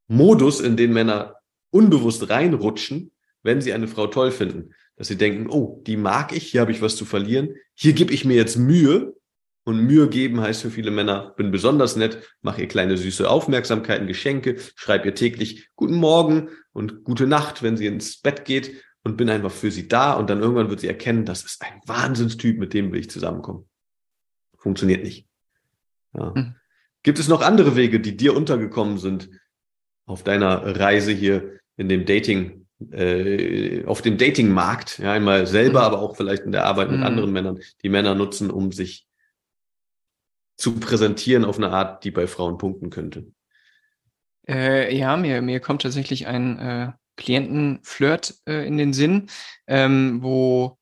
Modus, 0.09 0.59
in 0.59 0.75
den 0.75 0.91
Männer 0.91 1.35
unbewusst 1.69 2.29
reinrutschen, 2.29 3.11
wenn 3.43 3.61
sie 3.61 3.71
eine 3.71 3.87
Frau 3.87 4.07
toll 4.07 4.31
finden. 4.31 4.73
Dass 4.97 5.07
sie 5.07 5.17
denken, 5.17 5.49
oh, 5.49 5.81
die 5.87 5.95
mag 5.95 6.35
ich, 6.35 6.51
hier 6.51 6.59
habe 6.59 6.73
ich 6.73 6.81
was 6.81 6.97
zu 6.97 7.05
verlieren, 7.05 7.55
hier 7.75 7.93
gebe 7.93 8.13
ich 8.13 8.25
mir 8.25 8.35
jetzt 8.35 8.57
Mühe, 8.57 9.15
Und 9.65 9.85
Mühe 9.85 10.09
geben 10.09 10.41
heißt 10.41 10.61
für 10.61 10.71
viele 10.71 10.91
Männer, 10.91 11.33
bin 11.37 11.51
besonders 11.51 11.95
nett, 11.95 12.21
mach 12.41 12.57
ihr 12.57 12.67
kleine 12.67 12.97
süße 12.97 13.29
Aufmerksamkeiten, 13.29 14.07
Geschenke, 14.07 14.57
schreib 14.75 15.05
ihr 15.05 15.15
täglich 15.15 15.69
guten 15.75 15.95
Morgen 15.95 16.49
und 16.73 17.05
gute 17.05 17.27
Nacht, 17.27 17.63
wenn 17.63 17.77
sie 17.77 17.85
ins 17.85 18.19
Bett 18.19 18.43
geht 18.43 18.83
und 19.03 19.15
bin 19.15 19.29
einfach 19.29 19.51
für 19.51 19.71
sie 19.71 19.87
da. 19.87 20.13
Und 20.13 20.29
dann 20.29 20.41
irgendwann 20.41 20.69
wird 20.69 20.81
sie 20.81 20.87
erkennen, 20.87 21.23
das 21.23 21.43
ist 21.43 21.61
ein 21.61 21.79
Wahnsinnstyp, 21.85 22.57
mit 22.57 22.73
dem 22.73 22.91
will 22.91 22.99
ich 22.99 23.09
zusammenkommen. 23.09 23.65
Funktioniert 24.57 25.03
nicht. 25.03 25.27
Ja. 26.13 26.33
Hm. 26.33 26.55
Gibt 27.03 27.19
es 27.19 27.27
noch 27.27 27.41
andere 27.41 27.75
Wege, 27.75 27.99
die 27.99 28.17
dir 28.17 28.35
untergekommen 28.35 28.97
sind 28.97 29.29
auf 30.05 30.23
deiner 30.23 30.79
Reise 30.79 31.11
hier 31.11 31.59
in 31.77 31.89
dem 31.89 32.05
Dating, 32.05 32.65
äh, 32.91 33.85
auf 33.85 34.01
dem 34.01 34.17
Datingmarkt? 34.17 34.99
Ja, 34.99 35.13
einmal 35.13 35.47
selber, 35.47 35.79
mhm. 35.79 35.85
aber 35.85 35.99
auch 35.99 36.15
vielleicht 36.15 36.43
in 36.43 36.51
der 36.53 36.65
Arbeit 36.65 36.91
mit 36.91 36.99
mhm. 36.99 37.05
anderen 37.05 37.31
Männern, 37.31 37.59
die 37.81 37.89
Männer 37.89 38.15
nutzen, 38.15 38.49
um 38.49 38.71
sich 38.71 39.05
zu 40.63 40.79
präsentieren 40.79 41.43
auf 41.43 41.57
eine 41.57 41.71
Art, 41.71 42.05
die 42.05 42.11
bei 42.11 42.25
Frauen 42.25 42.57
punkten 42.57 42.89
könnte. 42.89 43.27
Äh, 44.47 44.95
ja, 44.95 45.17
mir, 45.17 45.41
mir 45.41 45.59
kommt 45.59 45.81
tatsächlich 45.81 46.25
ein 46.25 46.57
äh, 46.57 46.91
Klientenflirt 47.17 48.35
äh, 48.47 48.65
in 48.65 48.77
den 48.77 48.93
Sinn, 48.93 49.29
ähm, 49.67 50.23
wo, 50.23 50.77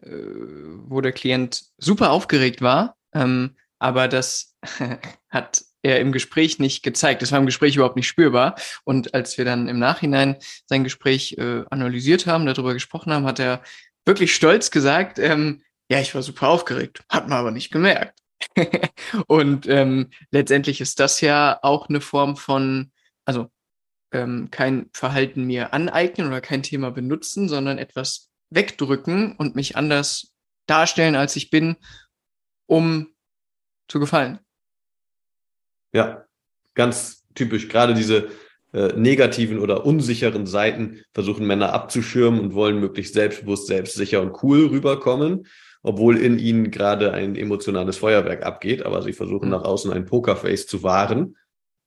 äh, 0.00 0.08
wo 0.08 1.02
der 1.02 1.12
Klient 1.12 1.62
super 1.76 2.10
aufgeregt 2.10 2.62
war, 2.62 2.96
ähm, 3.12 3.56
aber 3.78 4.08
das 4.08 4.56
hat 5.28 5.62
er 5.82 6.00
im 6.00 6.12
Gespräch 6.12 6.58
nicht 6.58 6.82
gezeigt. 6.82 7.20
Das 7.20 7.30
war 7.30 7.38
im 7.38 7.44
Gespräch 7.46 7.76
überhaupt 7.76 7.96
nicht 7.96 8.08
spürbar. 8.08 8.56
Und 8.84 9.12
als 9.12 9.36
wir 9.36 9.44
dann 9.44 9.68
im 9.68 9.78
Nachhinein 9.78 10.36
sein 10.64 10.84
Gespräch 10.84 11.36
äh, 11.36 11.64
analysiert 11.68 12.26
haben, 12.26 12.46
darüber 12.46 12.72
gesprochen 12.72 13.12
haben, 13.12 13.26
hat 13.26 13.40
er 13.40 13.62
wirklich 14.06 14.34
stolz 14.34 14.70
gesagt, 14.70 15.18
ähm, 15.18 15.60
ja, 15.90 16.00
ich 16.00 16.14
war 16.14 16.22
super 16.22 16.48
aufgeregt, 16.48 17.02
hat 17.10 17.28
man 17.28 17.38
aber 17.38 17.50
nicht 17.50 17.70
gemerkt. 17.70 18.18
und 19.26 19.66
ähm, 19.68 20.10
letztendlich 20.30 20.80
ist 20.80 21.00
das 21.00 21.20
ja 21.20 21.58
auch 21.62 21.88
eine 21.88 22.00
Form 22.00 22.36
von, 22.36 22.92
also 23.24 23.50
ähm, 24.12 24.50
kein 24.50 24.88
Verhalten 24.92 25.44
mir 25.44 25.72
aneignen 25.72 26.26
oder 26.28 26.40
kein 26.40 26.62
Thema 26.62 26.90
benutzen, 26.90 27.48
sondern 27.48 27.78
etwas 27.78 28.30
wegdrücken 28.50 29.36
und 29.36 29.56
mich 29.56 29.76
anders 29.76 30.34
darstellen, 30.66 31.16
als 31.16 31.36
ich 31.36 31.50
bin, 31.50 31.76
um 32.66 33.08
zu 33.88 34.00
gefallen. 34.00 34.38
Ja, 35.92 36.26
ganz 36.74 37.24
typisch. 37.34 37.68
Gerade 37.68 37.94
diese 37.94 38.28
äh, 38.72 38.92
negativen 38.94 39.58
oder 39.58 39.86
unsicheren 39.86 40.46
Seiten 40.46 41.02
versuchen 41.12 41.46
Männer 41.46 41.72
abzuschirmen 41.72 42.40
und 42.40 42.54
wollen 42.54 42.80
möglichst 42.80 43.14
selbstbewusst, 43.14 43.66
selbstsicher 43.66 44.20
und 44.20 44.42
cool 44.42 44.66
rüberkommen, 44.66 45.46
obwohl 45.82 46.18
in 46.18 46.38
ihnen 46.38 46.70
gerade 46.70 47.12
ein 47.12 47.36
emotionales 47.36 47.96
Feuerwerk 47.96 48.44
abgeht. 48.44 48.84
Aber 48.84 49.02
sie 49.02 49.12
versuchen 49.12 49.46
mhm. 49.46 49.52
nach 49.52 49.64
außen 49.64 49.92
ein 49.92 50.06
Pokerface 50.06 50.66
zu 50.66 50.82
wahren. 50.82 51.36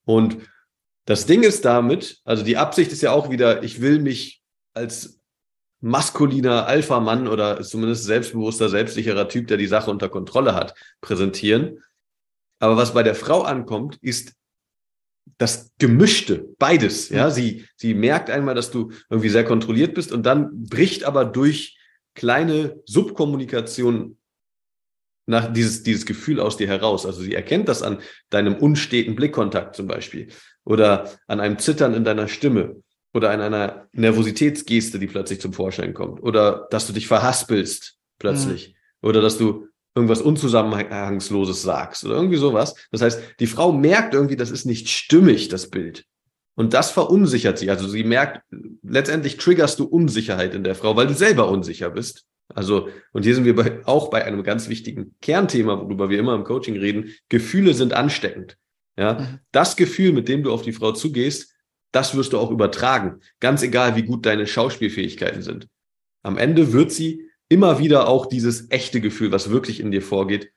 Und 0.05 0.38
das 1.05 1.25
Ding 1.25 1.43
ist 1.43 1.65
damit, 1.65 2.21
also 2.24 2.43
die 2.43 2.57
Absicht 2.57 2.91
ist 2.91 3.01
ja 3.01 3.12
auch 3.12 3.29
wieder, 3.29 3.63
ich 3.63 3.81
will 3.81 4.00
mich 4.00 4.41
als 4.74 5.19
maskuliner 5.81 6.67
Alpha-Mann 6.67 7.27
oder 7.27 7.62
zumindest 7.62 8.05
selbstbewusster, 8.05 8.69
selbstsicherer 8.69 9.27
Typ, 9.27 9.48
der 9.48 9.57
die 9.57 9.67
Sache 9.67 9.89
unter 9.89 10.10
Kontrolle 10.10 10.53
hat, 10.53 10.75
präsentieren. 11.01 11.79
Aber 12.60 12.77
was 12.77 12.93
bei 12.93 13.01
der 13.01 13.15
Frau 13.15 13.41
ankommt, 13.41 13.98
ist 14.01 14.36
das 15.38 15.71
Gemischte, 15.79 16.50
beides. 16.60 17.10
Ja, 17.10 17.31
sie, 17.31 17.65
sie 17.75 17.95
merkt 17.95 18.29
einmal, 18.29 18.53
dass 18.53 18.69
du 18.69 18.91
irgendwie 19.10 19.29
sehr 19.29 19.43
kontrolliert 19.43 19.95
bist 19.95 20.12
und 20.12 20.24
dann 20.24 20.65
bricht 20.67 21.03
aber 21.03 21.25
durch 21.25 21.77
kleine 22.15 22.82
Subkommunikation 22.86 24.18
nach 25.25 25.51
dieses, 25.51 25.84
dieses 25.84 26.06
Gefühl 26.06 26.39
aus 26.39 26.58
dir 26.58 26.68
heraus. 26.68 27.06
Also 27.06 27.22
sie 27.22 27.34
erkennt 27.34 27.70
das 27.70 27.84
an 27.84 28.00
deinem 28.30 28.56
unsteten 28.56 29.15
Blickkontakt 29.15 29.75
zum 29.75 29.88
Beispiel 29.88 30.27
oder 30.63 31.10
an 31.27 31.39
einem 31.39 31.60
Zittern 31.60 31.94
in 31.94 32.03
deiner 32.03 32.27
Stimme 32.27 32.82
oder 33.13 33.32
an 33.32 33.41
einer 33.41 33.88
Nervositätsgeste, 33.94 35.00
die 35.00 35.08
plötzlich 35.08 35.41
zum 35.41 35.53
Vorschein 35.53 35.94
kommt 35.94 36.22
oder 36.22 36.68
dass 36.72 36.88
du 36.88 36.94
dich 36.94 37.08
verhaspelst 37.08 37.98
plötzlich 38.20 38.70
mhm. 38.70 39.10
oder 39.10 39.22
dass 39.22 39.38
du 39.38 39.68
irgendwas 39.96 40.22
Unzusammenhangsloses 40.22 41.62
sagst 41.62 42.06
oder 42.06 42.15
irgendwie 42.15 42.38
sowas. 42.38 42.75
Das 42.91 43.01
heißt, 43.01 43.22
die 43.39 43.48
Frau 43.48 43.74
merkt 43.74 44.13
irgendwie, 44.13 44.38
das 44.38 44.51
ist 44.51 44.65
nicht 44.65 44.89
stimmig, 44.89 45.50
das 45.50 45.70
Bild. 45.70 46.06
Und 46.55 46.74
das 46.74 46.91
verunsichert 46.91 47.58
sie. 47.58 47.70
Also 47.70 47.88
sie 47.88 48.03
merkt, 48.03 48.41
letztendlich 48.84 49.38
triggerst 49.38 49.79
du 49.79 49.86
Unsicherheit 49.86 50.53
in 50.53 50.63
der 50.63 50.75
Frau, 50.75 50.96
weil 50.96 51.08
du 51.08 51.13
selber 51.13 51.50
unsicher 51.50 51.89
bist. 51.89 52.25
Also, 52.53 52.89
und 53.13 53.24
hier 53.24 53.36
sind 53.36 53.46
wir 53.46 53.55
bei, 53.55 53.86
auch 53.86 54.10
bei 54.10 54.25
einem 54.25 54.43
ganz 54.43 54.67
wichtigen 54.67 55.15
Kernthema, 55.22 55.79
worüber 55.79 56.10
wir 56.10 56.20
immer 56.20 56.36
im 56.36 56.43
Coaching 56.43 56.77
reden. 56.77 57.13
Gefühle 57.29 57.74
sind 57.74 57.93
ansteckend. 57.93 58.58
Ja, 58.98 59.13
mhm. 59.13 59.39
das 59.51 59.77
Gefühl, 59.77 60.12
mit 60.12 60.27
dem 60.27 60.43
du 60.43 60.51
auf 60.51 60.62
die 60.62 60.74
Frau 60.74 60.91
zugehst, 60.91 61.55
das 61.91 62.15
wirst 62.15 62.34
du 62.34 62.39
auch 62.39 62.51
übertragen. 62.51 63.22
Ganz 63.39 63.63
egal, 63.63 63.96
wie 63.96 64.03
gut 64.03 64.25
deine 64.25 64.48
Schauspielfähigkeiten 64.48 65.41
sind. 65.41 65.67
Am 66.24 66.38
Ende 66.38 66.74
wird 66.74 66.91
sie 66.91 67.29
immer 67.50 67.79
wieder 67.79 68.08
auch 68.08 68.25
dieses 68.25 68.70
echte 68.70 69.01
Gefühl, 69.01 69.31
was 69.31 69.50
wirklich 69.50 69.79
in 69.79 69.91
dir 69.91 70.01
vorgeht, 70.01 70.51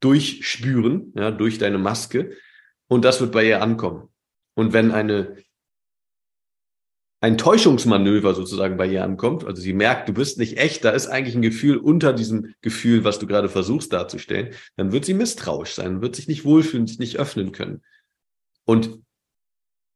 durchspüren, 0.00 1.12
ja, 1.16 1.30
durch 1.30 1.58
deine 1.58 1.78
Maske. 1.78 2.36
Und 2.88 3.04
das 3.04 3.20
wird 3.20 3.32
bei 3.32 3.46
ihr 3.46 3.62
ankommen. 3.62 4.08
Und 4.54 4.72
wenn 4.72 4.90
eine, 4.90 5.36
ein 7.20 7.38
Täuschungsmanöver 7.38 8.34
sozusagen 8.34 8.76
bei 8.76 8.86
ihr 8.86 9.04
ankommt, 9.04 9.44
also 9.44 9.62
sie 9.62 9.72
merkt, 9.72 10.08
du 10.08 10.12
bist 10.12 10.38
nicht 10.38 10.58
echt, 10.58 10.84
da 10.84 10.90
ist 10.90 11.06
eigentlich 11.06 11.34
ein 11.34 11.42
Gefühl 11.42 11.76
unter 11.76 12.12
diesem 12.12 12.54
Gefühl, 12.60 13.04
was 13.04 13.18
du 13.18 13.26
gerade 13.26 13.48
versuchst 13.48 13.92
darzustellen, 13.92 14.54
dann 14.76 14.92
wird 14.92 15.04
sie 15.04 15.14
misstrauisch 15.14 15.74
sein, 15.74 16.02
wird 16.02 16.16
sich 16.16 16.28
nicht 16.28 16.44
wohlfühlen, 16.44 16.86
sich 16.86 16.98
nicht 16.98 17.18
öffnen 17.18 17.52
können. 17.52 17.82
Und 18.64 19.00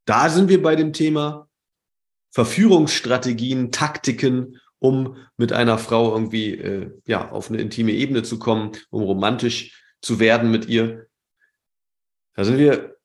da 0.04 0.28
sind 0.28 0.48
wir 0.48 0.62
bei 0.62 0.76
dem 0.76 0.92
Thema 0.92 1.48
Verführungsstrategien, 2.30 3.72
Taktiken 3.72 4.58
um 4.78 5.16
mit 5.36 5.52
einer 5.52 5.78
Frau 5.78 6.12
irgendwie 6.12 6.54
äh, 6.54 6.90
ja 7.06 7.30
auf 7.30 7.48
eine 7.48 7.60
intime 7.60 7.92
Ebene 7.92 8.22
zu 8.22 8.38
kommen, 8.38 8.72
um 8.90 9.02
romantisch 9.02 9.82
zu 10.02 10.20
werden 10.20 10.50
mit 10.50 10.66
ihr. 10.66 11.06
Da 12.34 12.44
sind 12.44 12.58
wir, 12.58 12.95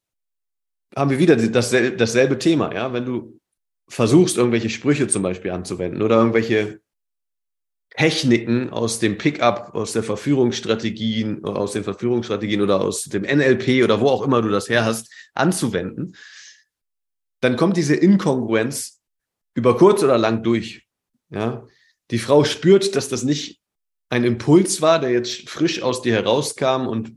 haben 0.95 1.09
wir 1.09 1.19
wieder 1.19 1.35
dasselbe, 1.35 1.97
dasselbe 1.97 2.39
Thema, 2.39 2.73
ja. 2.73 2.93
Wenn 2.93 3.05
du 3.05 3.39
versuchst, 3.87 4.37
irgendwelche 4.37 4.69
Sprüche 4.69 5.07
zum 5.07 5.23
Beispiel 5.23 5.51
anzuwenden 5.51 6.01
oder 6.01 6.17
irgendwelche 6.17 6.81
Techniken 7.95 8.69
aus 8.69 8.99
dem 8.99 9.17
Pickup, 9.17 9.75
aus 9.75 9.91
der 9.91 10.03
Verführungsstrategien, 10.03 11.43
aus 11.43 11.73
den 11.73 11.83
Verführungsstrategien 11.83 12.61
oder 12.61 12.79
aus 12.79 13.03
dem 13.03 13.23
NLP 13.23 13.83
oder 13.83 13.99
wo 13.99 14.07
auch 14.07 14.23
immer 14.23 14.41
du 14.41 14.49
das 14.49 14.69
her 14.69 14.85
hast, 14.85 15.11
anzuwenden, 15.33 16.15
dann 17.41 17.57
kommt 17.57 17.75
diese 17.75 17.95
Inkongruenz 17.95 19.01
über 19.55 19.77
kurz 19.77 20.03
oder 20.03 20.17
lang 20.17 20.43
durch. 20.43 20.87
Ja, 21.29 21.65
die 22.11 22.19
Frau 22.19 22.43
spürt, 22.43 22.95
dass 22.95 23.09
das 23.09 23.23
nicht 23.23 23.61
ein 24.09 24.23
Impuls 24.23 24.81
war, 24.81 24.99
der 24.99 25.11
jetzt 25.11 25.49
frisch 25.49 25.81
aus 25.81 26.01
dir 26.01 26.13
herauskam 26.13 26.87
und 26.87 27.15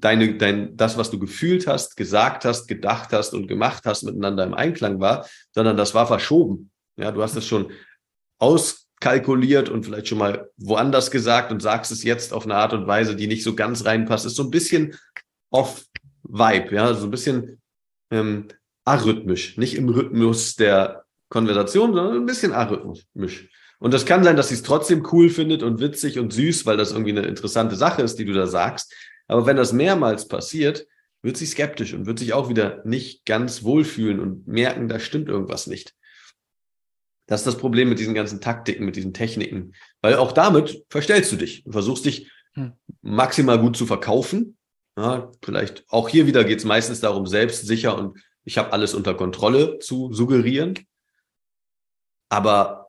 deine, 0.00 0.36
dein, 0.36 0.76
das, 0.76 0.96
was 0.98 1.10
du 1.10 1.18
gefühlt 1.18 1.66
hast, 1.66 1.96
gesagt 1.96 2.44
hast, 2.44 2.66
gedacht 2.66 3.12
hast 3.12 3.34
und 3.34 3.46
gemacht 3.46 3.84
hast, 3.86 4.02
miteinander 4.02 4.44
im 4.44 4.54
Einklang 4.54 5.00
war, 5.00 5.26
sondern 5.52 5.76
das 5.76 5.94
war 5.94 6.06
verschoben. 6.06 6.70
Ja, 6.96 7.12
du 7.12 7.22
hast 7.22 7.36
es 7.36 7.46
schon 7.46 7.72
auskalkuliert 8.38 9.68
und 9.68 9.84
vielleicht 9.84 10.08
schon 10.08 10.18
mal 10.18 10.50
woanders 10.56 11.10
gesagt 11.10 11.52
und 11.52 11.60
sagst 11.60 11.92
es 11.92 12.02
jetzt 12.02 12.32
auf 12.32 12.44
eine 12.44 12.54
Art 12.54 12.72
und 12.72 12.86
Weise, 12.86 13.16
die 13.16 13.26
nicht 13.26 13.42
so 13.42 13.54
ganz 13.54 13.84
reinpasst. 13.84 14.26
Ist 14.26 14.36
so 14.36 14.44
ein 14.44 14.50
bisschen 14.50 14.94
off-Vibe, 15.50 16.74
ja, 16.74 16.94
so 16.94 17.06
ein 17.06 17.10
bisschen 17.10 17.60
ähm, 18.10 18.48
arrhythmisch, 18.84 19.56
nicht 19.56 19.74
im 19.74 19.88
Rhythmus 19.88 20.56
der 20.56 21.04
Konversation, 21.28 21.94
sondern 21.94 22.16
ein 22.16 22.26
bisschen 22.26 22.52
arrhythmisch. 22.52 23.48
Und 23.78 23.92
das 23.92 24.06
kann 24.06 24.24
sein, 24.24 24.36
dass 24.36 24.48
sie 24.48 24.54
es 24.54 24.62
trotzdem 24.62 25.06
cool 25.12 25.28
findet 25.28 25.62
und 25.62 25.80
witzig 25.80 26.18
und 26.18 26.32
süß, 26.32 26.64
weil 26.64 26.76
das 26.76 26.92
irgendwie 26.92 27.10
eine 27.10 27.26
interessante 27.26 27.76
Sache 27.76 28.02
ist, 28.02 28.18
die 28.18 28.24
du 28.24 28.32
da 28.32 28.46
sagst. 28.46 28.94
Aber 29.28 29.46
wenn 29.46 29.56
das 29.56 29.72
mehrmals 29.72 30.28
passiert, 30.28 30.86
wird 31.22 31.36
sie 31.36 31.46
skeptisch 31.46 31.92
und 31.92 32.06
wird 32.06 32.18
sich 32.18 32.32
auch 32.32 32.48
wieder 32.48 32.82
nicht 32.84 33.24
ganz 33.24 33.64
wohlfühlen 33.64 34.20
und 34.20 34.46
merken, 34.46 34.88
da 34.88 35.00
stimmt 35.00 35.28
irgendwas 35.28 35.66
nicht. 35.66 35.94
Das 37.26 37.40
ist 37.40 37.46
das 37.46 37.58
Problem 37.58 37.88
mit 37.88 37.98
diesen 37.98 38.14
ganzen 38.14 38.40
Taktiken, 38.40 38.84
mit 38.84 38.96
diesen 38.96 39.12
Techniken. 39.12 39.72
Weil 40.00 40.16
auch 40.16 40.32
damit 40.32 40.84
verstellst 40.88 41.32
du 41.32 41.36
dich 41.36 41.66
und 41.66 41.72
versuchst 41.72 42.04
dich 42.04 42.30
hm. 42.52 42.72
maximal 43.02 43.58
gut 43.58 43.76
zu 43.76 43.86
verkaufen. 43.86 44.56
Ja, 44.96 45.30
vielleicht 45.44 45.84
auch 45.88 46.08
hier 46.08 46.26
wieder 46.26 46.44
geht 46.44 46.60
es 46.60 46.64
meistens 46.64 47.00
darum, 47.00 47.26
selbstsicher 47.26 47.98
und 47.98 48.18
ich 48.44 48.58
habe 48.58 48.72
alles 48.72 48.94
unter 48.94 49.14
Kontrolle 49.14 49.78
zu 49.80 50.12
suggerieren. 50.12 50.78
Aber 52.28 52.88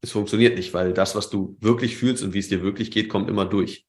es 0.00 0.12
funktioniert 0.12 0.56
nicht, 0.56 0.74
weil 0.74 0.92
das, 0.92 1.14
was 1.14 1.30
du 1.30 1.56
wirklich 1.60 1.96
fühlst 1.96 2.22
und 2.22 2.34
wie 2.34 2.38
es 2.38 2.48
dir 2.48 2.62
wirklich 2.62 2.90
geht, 2.90 3.08
kommt 3.08 3.30
immer 3.30 3.46
durch. 3.46 3.87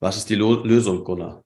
Was 0.00 0.16
ist 0.16 0.30
die 0.30 0.34
Lo 0.34 0.64
Lösung, 0.64 1.04
Gunnar? 1.04 1.44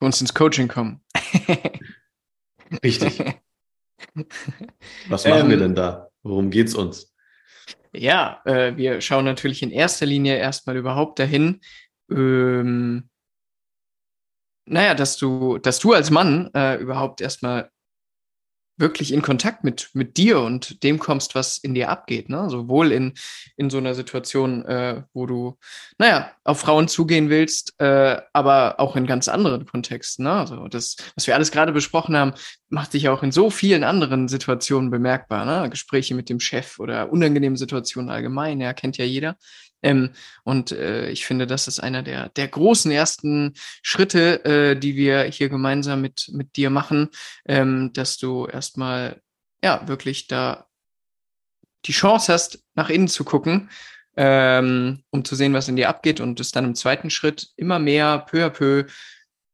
Uns 0.00 0.20
ins 0.20 0.34
Coaching 0.34 0.68
kommen. 0.68 1.02
Richtig. 2.84 3.40
Was 5.08 5.24
machen 5.24 5.40
ähm, 5.40 5.50
wir 5.50 5.56
denn 5.56 5.74
da? 5.74 6.10
Worum 6.22 6.50
geht's 6.50 6.74
uns? 6.74 7.14
Ja, 7.92 8.42
äh, 8.44 8.76
wir 8.76 9.00
schauen 9.00 9.24
natürlich 9.24 9.62
in 9.62 9.70
erster 9.70 10.06
Linie 10.06 10.36
erstmal 10.36 10.76
überhaupt 10.76 11.18
dahin, 11.18 11.60
ähm, 12.10 13.08
naja, 14.66 14.94
dass 14.94 15.16
du, 15.16 15.56
dass 15.58 15.78
du 15.78 15.94
als 15.94 16.10
Mann 16.10 16.50
äh, 16.54 16.76
überhaupt 16.76 17.22
erstmal 17.22 17.70
wirklich 18.78 19.12
in 19.12 19.22
Kontakt 19.22 19.64
mit, 19.64 19.90
mit 19.92 20.16
dir 20.16 20.40
und 20.40 20.82
dem 20.82 20.98
kommst, 20.98 21.34
was 21.34 21.58
in 21.58 21.74
dir 21.74 21.88
abgeht. 21.88 22.28
Ne? 22.28 22.48
Sowohl 22.48 22.92
in, 22.92 23.14
in 23.56 23.70
so 23.70 23.78
einer 23.78 23.94
Situation, 23.94 24.64
äh, 24.64 25.02
wo 25.12 25.26
du, 25.26 25.58
naja, 25.98 26.30
auf 26.44 26.60
Frauen 26.60 26.88
zugehen 26.88 27.28
willst, 27.28 27.74
äh, 27.78 28.20
aber 28.32 28.80
auch 28.80 28.96
in 28.96 29.06
ganz 29.06 29.28
anderen 29.28 29.66
Kontexten. 29.66 30.24
Ne? 30.24 30.32
Also 30.32 30.68
das, 30.68 30.96
was 31.16 31.26
wir 31.26 31.34
alles 31.34 31.50
gerade 31.50 31.72
besprochen 31.72 32.16
haben, 32.16 32.32
macht 32.68 32.92
sich 32.92 33.08
auch 33.08 33.22
in 33.22 33.32
so 33.32 33.50
vielen 33.50 33.84
anderen 33.84 34.28
Situationen 34.28 34.90
bemerkbar. 34.90 35.44
Ne? 35.44 35.68
Gespräche 35.70 36.14
mit 36.14 36.28
dem 36.28 36.40
Chef 36.40 36.78
oder 36.78 37.10
unangenehme 37.12 37.56
Situationen 37.56 38.10
allgemein, 38.10 38.60
ja, 38.60 38.72
kennt 38.72 38.96
ja 38.96 39.04
jeder. 39.04 39.36
Ähm, 39.82 40.10
und 40.44 40.72
äh, 40.72 41.08
ich 41.10 41.26
finde, 41.26 41.46
das 41.46 41.68
ist 41.68 41.80
einer 41.80 42.02
der, 42.02 42.30
der 42.30 42.48
großen 42.48 42.90
ersten 42.90 43.54
Schritte, 43.82 44.44
äh, 44.44 44.76
die 44.76 44.96
wir 44.96 45.22
hier 45.24 45.48
gemeinsam 45.48 46.00
mit, 46.00 46.30
mit 46.32 46.56
dir 46.56 46.70
machen, 46.70 47.10
ähm, 47.46 47.92
dass 47.92 48.18
du 48.18 48.46
erstmal 48.46 49.20
ja 49.62 49.86
wirklich 49.86 50.26
da 50.26 50.66
die 51.84 51.92
Chance 51.92 52.32
hast, 52.32 52.64
nach 52.74 52.90
innen 52.90 53.08
zu 53.08 53.24
gucken, 53.24 53.70
ähm, 54.16 55.04
um 55.10 55.24
zu 55.24 55.36
sehen, 55.36 55.54
was 55.54 55.68
in 55.68 55.76
dir 55.76 55.88
abgeht 55.88 56.20
und 56.20 56.40
es 56.40 56.50
dann 56.50 56.64
im 56.64 56.74
zweiten 56.74 57.10
Schritt 57.10 57.48
immer 57.56 57.78
mehr 57.78 58.18
peu 58.18 58.44
à 58.44 58.50
peu 58.50 58.86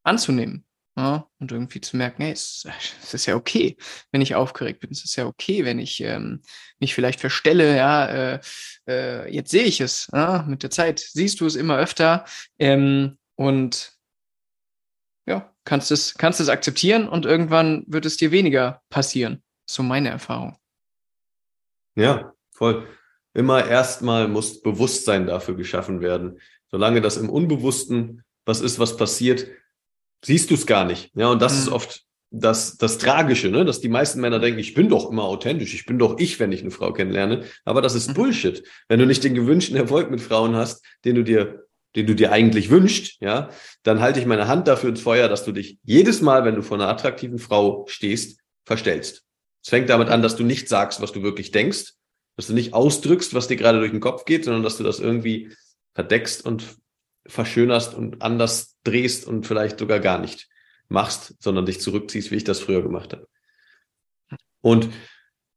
anzunehmen. 0.04 0.64
Ja, 0.96 1.28
und 1.40 1.50
irgendwie 1.50 1.80
zu 1.80 1.96
merken, 1.96 2.22
hey, 2.22 2.32
es, 2.32 2.64
es, 3.02 3.14
ist 3.14 3.26
ja 3.26 3.34
okay, 3.34 3.76
wenn 4.12 4.20
ich 4.20 4.36
aufgeregt 4.36 4.78
bin. 4.78 4.90
Es 4.92 5.04
ist 5.04 5.16
ja 5.16 5.26
okay, 5.26 5.64
wenn 5.64 5.80
ich 5.80 6.00
ähm, 6.00 6.42
mich 6.78 6.94
vielleicht 6.94 7.20
verstelle. 7.20 7.76
Ja, 7.76 8.06
äh, 8.06 8.40
äh, 8.86 9.34
jetzt 9.34 9.50
sehe 9.50 9.64
ich 9.64 9.80
es. 9.80 10.08
Ja, 10.12 10.44
mit 10.46 10.62
der 10.62 10.70
Zeit 10.70 11.00
siehst 11.00 11.40
du 11.40 11.46
es 11.46 11.56
immer 11.56 11.78
öfter 11.78 12.24
ähm, 12.60 13.18
und 13.34 13.92
ja, 15.26 15.52
kannst 15.64 15.90
es, 15.90 16.14
kannst 16.14 16.40
es 16.40 16.48
akzeptieren 16.48 17.08
und 17.08 17.26
irgendwann 17.26 17.84
wird 17.88 18.06
es 18.06 18.16
dir 18.16 18.30
weniger 18.30 18.82
passieren. 18.88 19.42
So 19.66 19.82
meine 19.82 20.10
Erfahrung. 20.10 20.56
Ja, 21.96 22.34
voll. 22.52 22.86
Immer 23.32 23.66
erstmal 23.66 24.28
muss 24.28 24.62
Bewusstsein 24.62 25.26
dafür 25.26 25.56
geschaffen 25.56 26.00
werden. 26.00 26.40
Solange 26.70 27.00
das 27.00 27.16
im 27.16 27.30
Unbewussten 27.30 28.22
was 28.44 28.60
ist, 28.60 28.78
was 28.78 28.96
passiert, 28.96 29.46
siehst 30.24 30.50
du 30.50 30.54
es 30.54 30.66
gar 30.66 30.84
nicht. 30.84 31.10
Ja, 31.14 31.28
und 31.28 31.42
das 31.42 31.54
mhm. 31.54 31.58
ist 31.60 31.68
oft 31.68 32.04
das, 32.30 32.76
das 32.76 32.98
Tragische, 32.98 33.48
ne? 33.48 33.64
dass 33.64 33.80
die 33.80 33.88
meisten 33.88 34.20
Männer 34.20 34.40
denken, 34.40 34.58
ich 34.58 34.74
bin 34.74 34.88
doch 34.88 35.10
immer 35.10 35.24
authentisch, 35.24 35.74
ich 35.74 35.86
bin 35.86 35.98
doch 35.98 36.18
ich, 36.18 36.40
wenn 36.40 36.52
ich 36.52 36.62
eine 36.62 36.70
Frau 36.70 36.92
kennenlerne. 36.92 37.44
Aber 37.64 37.80
das 37.80 37.94
ist 37.94 38.08
mhm. 38.08 38.14
Bullshit. 38.14 38.64
Wenn 38.88 38.98
du 38.98 39.06
nicht 39.06 39.22
den 39.22 39.34
gewünschten 39.34 39.76
Erfolg 39.76 40.10
mit 40.10 40.20
Frauen 40.20 40.56
hast, 40.56 40.84
den 41.04 41.14
du 41.14 41.22
dir, 41.22 41.66
den 41.94 42.06
du 42.06 42.14
dir 42.14 42.32
eigentlich 42.32 42.70
wünschst, 42.70 43.20
ja, 43.20 43.50
dann 43.84 44.00
halte 44.00 44.18
ich 44.18 44.26
meine 44.26 44.48
Hand 44.48 44.66
dafür 44.66 44.90
ins 44.90 45.00
Feuer, 45.00 45.28
dass 45.28 45.44
du 45.44 45.52
dich 45.52 45.78
jedes 45.84 46.22
Mal, 46.22 46.44
wenn 46.44 46.56
du 46.56 46.62
vor 46.62 46.76
einer 46.76 46.88
attraktiven 46.88 47.38
Frau 47.38 47.84
stehst, 47.88 48.40
verstellst. 48.64 49.22
Es 49.62 49.70
fängt 49.70 49.88
damit 49.88 50.08
an, 50.08 50.22
dass 50.22 50.36
du 50.36 50.42
nicht 50.42 50.68
sagst, 50.68 51.00
was 51.00 51.12
du 51.12 51.22
wirklich 51.22 51.52
denkst, 51.52 51.92
dass 52.36 52.48
du 52.48 52.52
nicht 52.52 52.74
ausdrückst, 52.74 53.32
was 53.34 53.46
dir 53.46 53.56
gerade 53.56 53.78
durch 53.78 53.92
den 53.92 54.00
Kopf 54.00 54.24
geht, 54.24 54.44
sondern 54.44 54.64
dass 54.64 54.76
du 54.76 54.82
das 54.82 54.98
irgendwie 54.98 55.52
verdeckst 55.94 56.44
und 56.44 56.64
verschönerst 57.26 57.94
und 57.94 58.22
anders 58.22 58.76
drehst 58.84 59.26
und 59.26 59.46
vielleicht 59.46 59.78
sogar 59.78 60.00
gar 60.00 60.18
nicht 60.18 60.48
machst, 60.88 61.34
sondern 61.40 61.66
dich 61.66 61.80
zurückziehst, 61.80 62.30
wie 62.30 62.36
ich 62.36 62.44
das 62.44 62.60
früher 62.60 62.82
gemacht 62.82 63.12
habe. 63.12 63.26
Und 64.60 64.88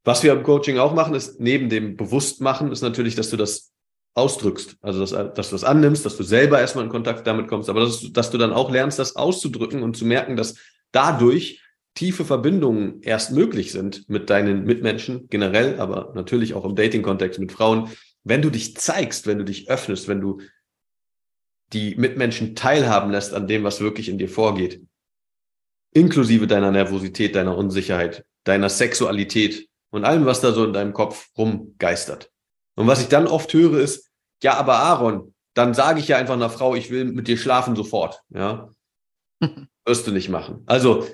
was 0.04 0.24
wir 0.24 0.34
im 0.34 0.44
Coaching 0.44 0.78
auch 0.78 0.94
machen, 0.94 1.16
ist 1.16 1.40
neben 1.40 1.70
dem 1.70 1.98
Bewusstmachen, 1.98 2.72
ist 2.72 2.82
natürlich, 2.82 3.16
dass 3.16 3.30
du 3.30 3.38
das 3.38 3.74
ausdrückst. 4.14 4.78
Also, 4.82 5.00
dass, 5.02 5.12
dass 5.34 5.50
du 5.50 5.56
das 5.56 5.64
annimmst, 5.64 6.06
dass 6.06 6.18
du 6.18 6.24
selber 6.24 6.60
erstmal 6.60 6.86
in 6.86 6.90
Kontakt 6.90 7.28
damit 7.28 7.48
kommst, 7.48 7.70
aber 7.70 7.82
dass, 7.82 8.12
dass 8.12 8.32
du 8.32 8.38
dann 8.38 8.54
auch 8.54 8.72
lernst, 8.72 9.00
das 9.00 9.16
auszudrücken 9.16 9.84
und 9.84 9.96
zu 9.96 10.06
merken, 10.06 10.36
dass 10.36 10.56
dadurch 10.92 11.62
tiefe 11.94 12.26
Verbindungen 12.26 13.02
erst 13.02 13.32
möglich 13.32 13.72
sind 13.72 14.08
mit 14.10 14.30
deinen 14.30 14.64
Mitmenschen 14.66 15.28
generell, 15.30 15.80
aber 15.80 16.14
natürlich 16.16 16.54
auch 16.54 16.66
im 16.66 16.76
Dating-Kontext 16.76 17.40
mit 17.40 17.52
Frauen. 17.52 17.90
Wenn 18.24 18.42
du 18.42 18.50
dich 18.50 18.78
zeigst, 18.78 19.28
wenn 19.28 19.40
du 19.40 19.46
dich 19.46 19.70
öffnest, 19.70 20.08
wenn 20.08 20.22
du 20.22 20.42
die 21.74 21.96
Mitmenschen 21.96 22.56
teilhaben 22.56 23.12
lässt 23.12 23.34
an 23.34 23.48
dem, 23.48 23.64
was 23.64 23.82
wirklich 23.82 24.10
in 24.10 24.18
dir 24.18 24.30
vorgeht. 24.30 24.82
Inklusive 25.94 26.48
deiner 26.48 26.72
Nervosität, 26.72 27.36
deiner 27.36 27.58
Unsicherheit, 27.58 28.26
deiner 28.44 28.70
Sexualität 28.70 29.68
und 29.90 30.06
allem, 30.06 30.26
was 30.26 30.42
da 30.42 30.52
so 30.52 30.64
in 30.66 30.74
deinem 30.74 30.94
Kopf 30.94 31.30
rumgeistert. 31.38 32.32
Und 32.76 32.88
was 32.88 33.02
ich 33.02 33.08
dann 33.08 33.28
oft 33.28 33.54
höre 33.54 33.80
ist, 33.80 34.12
ja, 34.44 34.54
aber 34.56 34.76
Aaron, 34.76 35.34
dann 35.56 35.74
sage 35.74 36.00
ich 36.00 36.08
ja 36.08 36.18
einfach 36.18 36.36
einer 36.36 36.50
Frau, 36.50 36.76
ich 36.76 36.92
will 36.92 37.06
mit 37.06 37.28
dir 37.28 37.38
schlafen 37.38 37.76
sofort. 37.76 38.22
Ja, 38.30 38.74
wirst 39.86 40.06
du 40.06 40.12
nicht 40.12 40.30
machen. 40.30 40.64
Also 40.68 41.08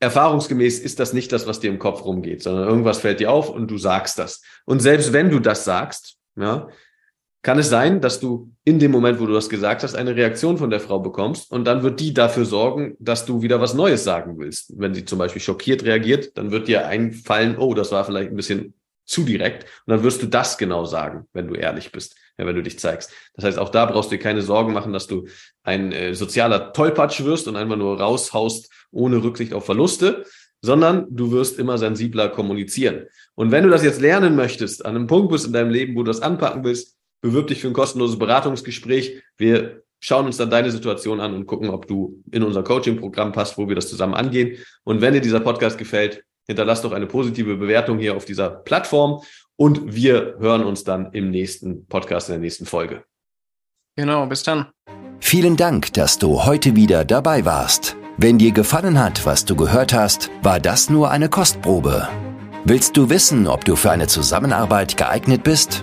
erfahrungsgemäß 0.00 0.80
ist 0.80 1.00
das 1.00 1.12
nicht 1.12 1.32
das, 1.32 1.46
was 1.46 1.60
dir 1.60 1.70
im 1.70 1.78
Kopf 1.78 2.04
rumgeht, 2.04 2.42
sondern 2.42 2.68
irgendwas 2.68 2.98
fällt 2.98 3.20
dir 3.20 3.30
auf 3.30 3.48
und 3.48 3.70
du 3.70 3.78
sagst 3.78 4.18
das. 4.18 4.42
Und 4.64 4.80
selbst 4.80 5.12
wenn 5.12 5.30
du 5.30 5.38
das 5.38 5.64
sagst, 5.64 6.16
ja, 6.36 6.68
kann 7.42 7.58
es 7.58 7.68
sein, 7.68 8.00
dass 8.00 8.20
du 8.20 8.52
in 8.64 8.78
dem 8.78 8.90
Moment, 8.90 9.20
wo 9.20 9.26
du 9.26 9.32
das 9.32 9.48
gesagt 9.48 9.82
hast, 9.82 9.94
eine 9.94 10.16
Reaktion 10.16 10.58
von 10.58 10.70
der 10.70 10.80
Frau 10.80 10.98
bekommst 10.98 11.50
und 11.50 11.64
dann 11.64 11.82
wird 11.82 12.00
die 12.00 12.12
dafür 12.12 12.44
sorgen, 12.44 12.96
dass 12.98 13.26
du 13.26 13.42
wieder 13.42 13.60
was 13.60 13.74
Neues 13.74 14.04
sagen 14.04 14.38
willst. 14.38 14.74
Wenn 14.76 14.94
sie 14.94 15.04
zum 15.04 15.18
Beispiel 15.18 15.40
schockiert 15.40 15.84
reagiert, 15.84 16.36
dann 16.36 16.50
wird 16.50 16.68
dir 16.68 16.86
einfallen, 16.86 17.56
oh, 17.56 17.74
das 17.74 17.92
war 17.92 18.04
vielleicht 18.04 18.30
ein 18.30 18.36
bisschen 18.36 18.74
zu 19.04 19.24
direkt 19.24 19.64
und 19.86 19.92
dann 19.92 20.02
wirst 20.02 20.22
du 20.22 20.26
das 20.26 20.58
genau 20.58 20.84
sagen, 20.84 21.26
wenn 21.32 21.48
du 21.48 21.54
ehrlich 21.54 21.92
bist, 21.92 22.16
ja, 22.36 22.44
wenn 22.44 22.56
du 22.56 22.62
dich 22.62 22.78
zeigst. 22.78 23.12
Das 23.34 23.44
heißt, 23.44 23.58
auch 23.58 23.70
da 23.70 23.86
brauchst 23.86 24.10
du 24.10 24.16
dir 24.16 24.22
keine 24.22 24.42
Sorgen 24.42 24.72
machen, 24.72 24.92
dass 24.92 25.06
du 25.06 25.26
ein 25.62 25.92
äh, 25.92 26.14
sozialer 26.14 26.72
Tollpatsch 26.72 27.24
wirst 27.24 27.48
und 27.48 27.56
einfach 27.56 27.76
nur 27.76 28.00
raushaust 28.00 28.70
ohne 28.90 29.22
Rücksicht 29.22 29.54
auf 29.54 29.64
Verluste, 29.64 30.24
sondern 30.60 31.06
du 31.08 31.30
wirst 31.30 31.58
immer 31.58 31.78
sensibler 31.78 32.28
kommunizieren. 32.28 33.06
Und 33.34 33.52
wenn 33.52 33.64
du 33.64 33.70
das 33.70 33.84
jetzt 33.84 34.00
lernen 34.00 34.34
möchtest, 34.34 34.84
an 34.84 34.96
einem 34.96 35.06
Punkt 35.06 35.30
bist 35.30 35.46
in 35.46 35.52
deinem 35.52 35.70
Leben, 35.70 35.94
wo 35.94 36.02
du 36.02 36.10
das 36.10 36.20
anpacken 36.20 36.64
willst, 36.64 36.97
bewirb 37.20 37.48
dich 37.48 37.60
für 37.60 37.68
ein 37.68 37.72
kostenloses 37.72 38.18
Beratungsgespräch. 38.18 39.22
Wir 39.36 39.82
schauen 40.00 40.26
uns 40.26 40.36
dann 40.36 40.50
deine 40.50 40.70
Situation 40.70 41.20
an 41.20 41.34
und 41.34 41.46
gucken, 41.46 41.70
ob 41.70 41.86
du 41.86 42.22
in 42.30 42.42
unser 42.42 42.62
Coaching-Programm 42.62 43.32
passt, 43.32 43.58
wo 43.58 43.68
wir 43.68 43.74
das 43.74 43.88
zusammen 43.88 44.14
angehen. 44.14 44.58
Und 44.84 45.00
wenn 45.00 45.14
dir 45.14 45.20
dieser 45.20 45.40
Podcast 45.40 45.78
gefällt, 45.78 46.24
hinterlass 46.46 46.82
doch 46.82 46.92
eine 46.92 47.06
positive 47.06 47.56
Bewertung 47.56 47.98
hier 47.98 48.16
auf 48.16 48.24
dieser 48.24 48.50
Plattform 48.50 49.22
und 49.56 49.94
wir 49.94 50.36
hören 50.38 50.64
uns 50.64 50.84
dann 50.84 51.12
im 51.12 51.30
nächsten 51.30 51.86
Podcast 51.86 52.28
in 52.28 52.34
der 52.34 52.40
nächsten 52.40 52.64
Folge. 52.64 53.04
Genau, 53.96 54.26
bis 54.26 54.44
dann. 54.44 54.66
Vielen 55.20 55.56
Dank, 55.56 55.92
dass 55.94 56.18
du 56.18 56.44
heute 56.44 56.76
wieder 56.76 57.04
dabei 57.04 57.44
warst. 57.44 57.96
Wenn 58.16 58.38
dir 58.38 58.52
gefallen 58.52 58.98
hat, 58.98 59.26
was 59.26 59.44
du 59.44 59.56
gehört 59.56 59.92
hast, 59.92 60.30
war 60.42 60.60
das 60.60 60.90
nur 60.90 61.10
eine 61.10 61.28
Kostprobe. 61.28 62.08
Willst 62.64 62.96
du 62.96 63.10
wissen, 63.10 63.46
ob 63.46 63.64
du 63.64 63.76
für 63.76 63.90
eine 63.90 64.06
Zusammenarbeit 64.06 64.96
geeignet 64.96 65.42
bist? 65.42 65.82